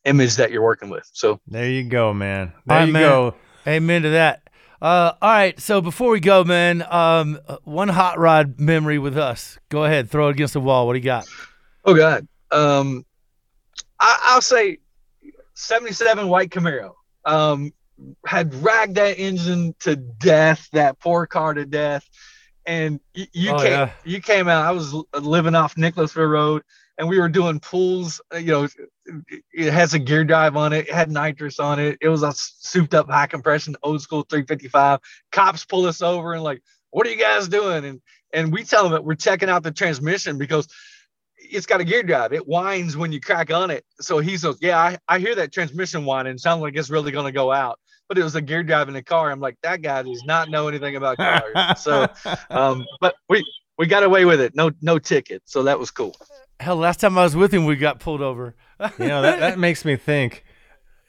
[0.05, 1.09] image that you're working with.
[1.13, 2.53] So there you go, man.
[2.67, 3.03] There right, you man.
[3.03, 3.35] go.
[3.69, 4.51] Amen to that.
[4.83, 5.59] Uh, all right.
[5.61, 9.61] So before we go, man, um, one hot rod memory with us.
[9.69, 10.89] Go ahead, throw it against the wall.
[10.89, 11.29] What do you got?
[11.85, 12.27] Oh God.
[12.51, 13.07] Um,
[14.01, 14.79] I, will say
[15.55, 16.95] 77 white Camaro.
[17.25, 17.73] Um,
[18.27, 22.05] had ragged that engine to death, that poor car to death.
[22.67, 23.91] And you, you oh, came, yeah.
[24.05, 24.65] you came out.
[24.65, 26.63] I was living off Nicholasville Road,
[26.99, 28.21] and we were doing pulls.
[28.33, 28.69] Uh, you know,
[29.53, 30.89] it has a gear drive on it.
[30.89, 31.99] It had nitrous on it.
[32.01, 35.01] It was a souped up high compression, old school 355.
[35.31, 38.01] Cops pull us over and like, "What are you guys doing?" And
[38.33, 40.67] and we tell them that we're checking out the transmission because
[41.51, 42.33] it's got a gear drive.
[42.33, 43.85] It whines when you crack on it.
[44.01, 46.39] So he says, Yeah, I, I hear that transmission whining.
[46.39, 47.79] Sounds like it's really going to go out.
[48.09, 49.31] But it was a gear drive in the car.
[49.31, 51.81] I'm like, that guy does not know anything about cars.
[51.81, 52.07] so,
[52.51, 53.45] um, but we
[53.79, 54.55] we got away with it.
[54.55, 55.43] No no ticket.
[55.47, 56.15] So that was cool.
[56.61, 58.55] Hell, last time I was with him, we got pulled over.
[58.99, 60.45] you know that that makes me think.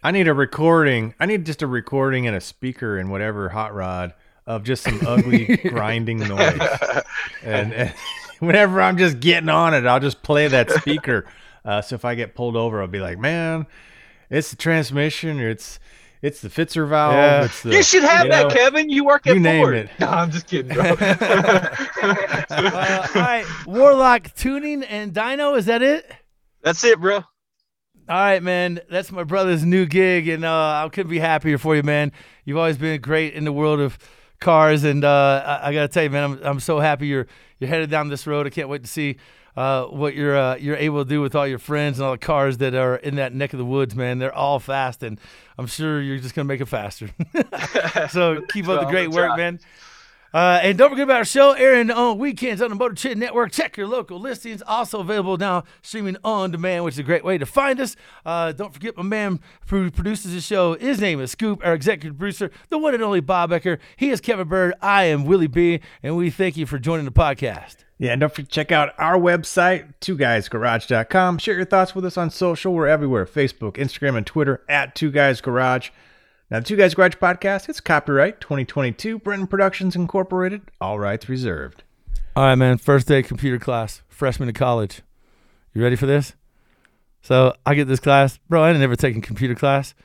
[0.03, 1.15] I need a recording.
[1.19, 4.13] I need just a recording and a speaker and whatever hot rod
[4.45, 6.59] of just some ugly grinding noise.
[7.41, 7.93] And, and
[8.39, 11.25] whenever I'm just getting on it, I'll just play that speaker.
[11.63, 13.65] Uh, so if I get pulled over, I'll be like, man,
[14.29, 15.79] it's the transmission or it's
[16.25, 17.13] it's the Pfister valve.
[17.13, 17.47] Yeah.
[17.63, 18.89] The, you should have you that, know, Kevin.
[18.89, 19.73] You work at you Ford.
[19.73, 19.89] Name it.
[19.99, 20.83] No, I'm just kidding, bro.
[20.99, 21.75] uh,
[22.51, 25.57] all right, Warlock tuning and dyno.
[25.57, 26.11] Is that it?
[26.63, 27.17] That's it, bro.
[27.17, 27.23] All
[28.07, 28.79] right, man.
[28.89, 32.11] That's my brother's new gig, and uh, I couldn't be happier for you, man.
[32.43, 33.97] You've always been great in the world of
[34.39, 37.27] cars, and uh, I, I got to tell you, man, I'm, I'm so happy you're
[37.59, 38.47] you're headed down this road.
[38.47, 39.17] I can't wait to see
[39.55, 42.17] uh, what you're uh, you're able to do with all your friends and all the
[42.17, 44.19] cars that are in that neck of the woods, man.
[44.19, 45.19] They're all fast, and
[45.57, 47.09] I'm sure you're just gonna make it faster.
[48.09, 49.59] so keep up the great work, man.
[50.35, 53.53] Uh, and don't forget about our show airing on weekends on the MotorTrend Network.
[53.53, 54.61] Check your local listings.
[54.67, 57.95] Also available now, streaming on demand, which is a great way to find us.
[58.25, 60.75] Uh, don't forget my man who produces the show.
[60.75, 63.79] His name is Scoop, our executive producer, the one and only Bob Ecker.
[63.95, 64.73] He is Kevin Byrd.
[64.81, 65.79] I am Willie B.
[66.03, 67.77] And we thank you for joining the podcast.
[67.97, 71.37] Yeah, and don't forget to check out our website, two guysgarage.com.
[71.37, 72.73] Share your thoughts with us on social.
[72.73, 75.91] We're everywhere Facebook, Instagram, and Twitter at Two Guys Garage.
[76.51, 81.83] Now, the Two Guys Garage podcast, it's copyright 2022, Brenton Productions Incorporated, all rights reserved.
[82.35, 82.77] All right, man.
[82.77, 85.01] First day computer class, freshman in college.
[85.73, 86.33] You ready for this?
[87.23, 88.37] So I get this class.
[88.47, 89.95] Bro, I ain't never taken computer class.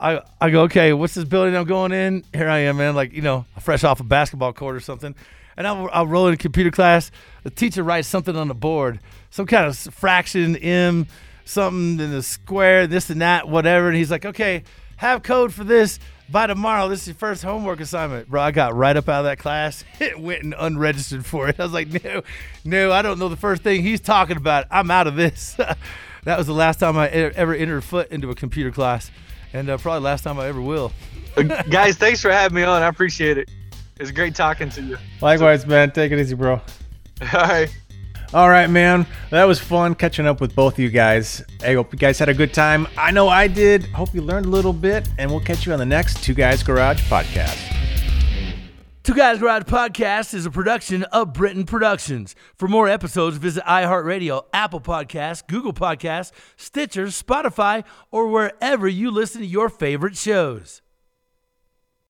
[0.00, 2.24] I, I go, okay, what's this building I'm going in?
[2.34, 5.14] Here I am, man, like, you know, fresh off a basketball court or something.
[5.56, 7.12] And I'll, I'll roll into computer class.
[7.44, 8.98] The teacher writes something on the board,
[9.30, 11.06] some kind of fraction, M,
[11.44, 13.86] something in the square, this and that, whatever.
[13.86, 14.64] And he's like, okay,
[14.98, 16.88] have code for this by tomorrow.
[16.88, 18.28] This is your first homework assignment.
[18.28, 19.84] Bro, I got right up out of that class.
[20.00, 21.58] It went and unregistered for it.
[21.58, 22.22] I was like, no,
[22.64, 24.66] no, I don't know the first thing he's talking about.
[24.70, 25.54] I'm out of this.
[26.24, 29.10] that was the last time I ever entered foot into a computer class,
[29.52, 30.92] and uh, probably last time I ever will.
[31.36, 32.82] Uh, guys, thanks for having me on.
[32.82, 33.50] I appreciate it.
[33.98, 34.98] It's great talking to you.
[35.20, 35.90] Likewise, man.
[35.90, 36.54] Take it easy, bro.
[37.20, 37.68] All right.
[38.34, 39.06] All right, man.
[39.30, 41.42] That was fun catching up with both of you guys.
[41.64, 42.86] I hope you guys had a good time.
[42.98, 43.86] I know I did.
[43.86, 46.62] Hope you learned a little bit, and we'll catch you on the next Two Guys
[46.62, 47.56] Garage podcast.
[49.02, 52.34] Two Guys Garage Podcast is a production of Britton Productions.
[52.54, 59.40] For more episodes, visit iHeartRadio, Apple Podcasts, Google Podcasts, Stitcher, Spotify, or wherever you listen
[59.40, 60.82] to your favorite shows.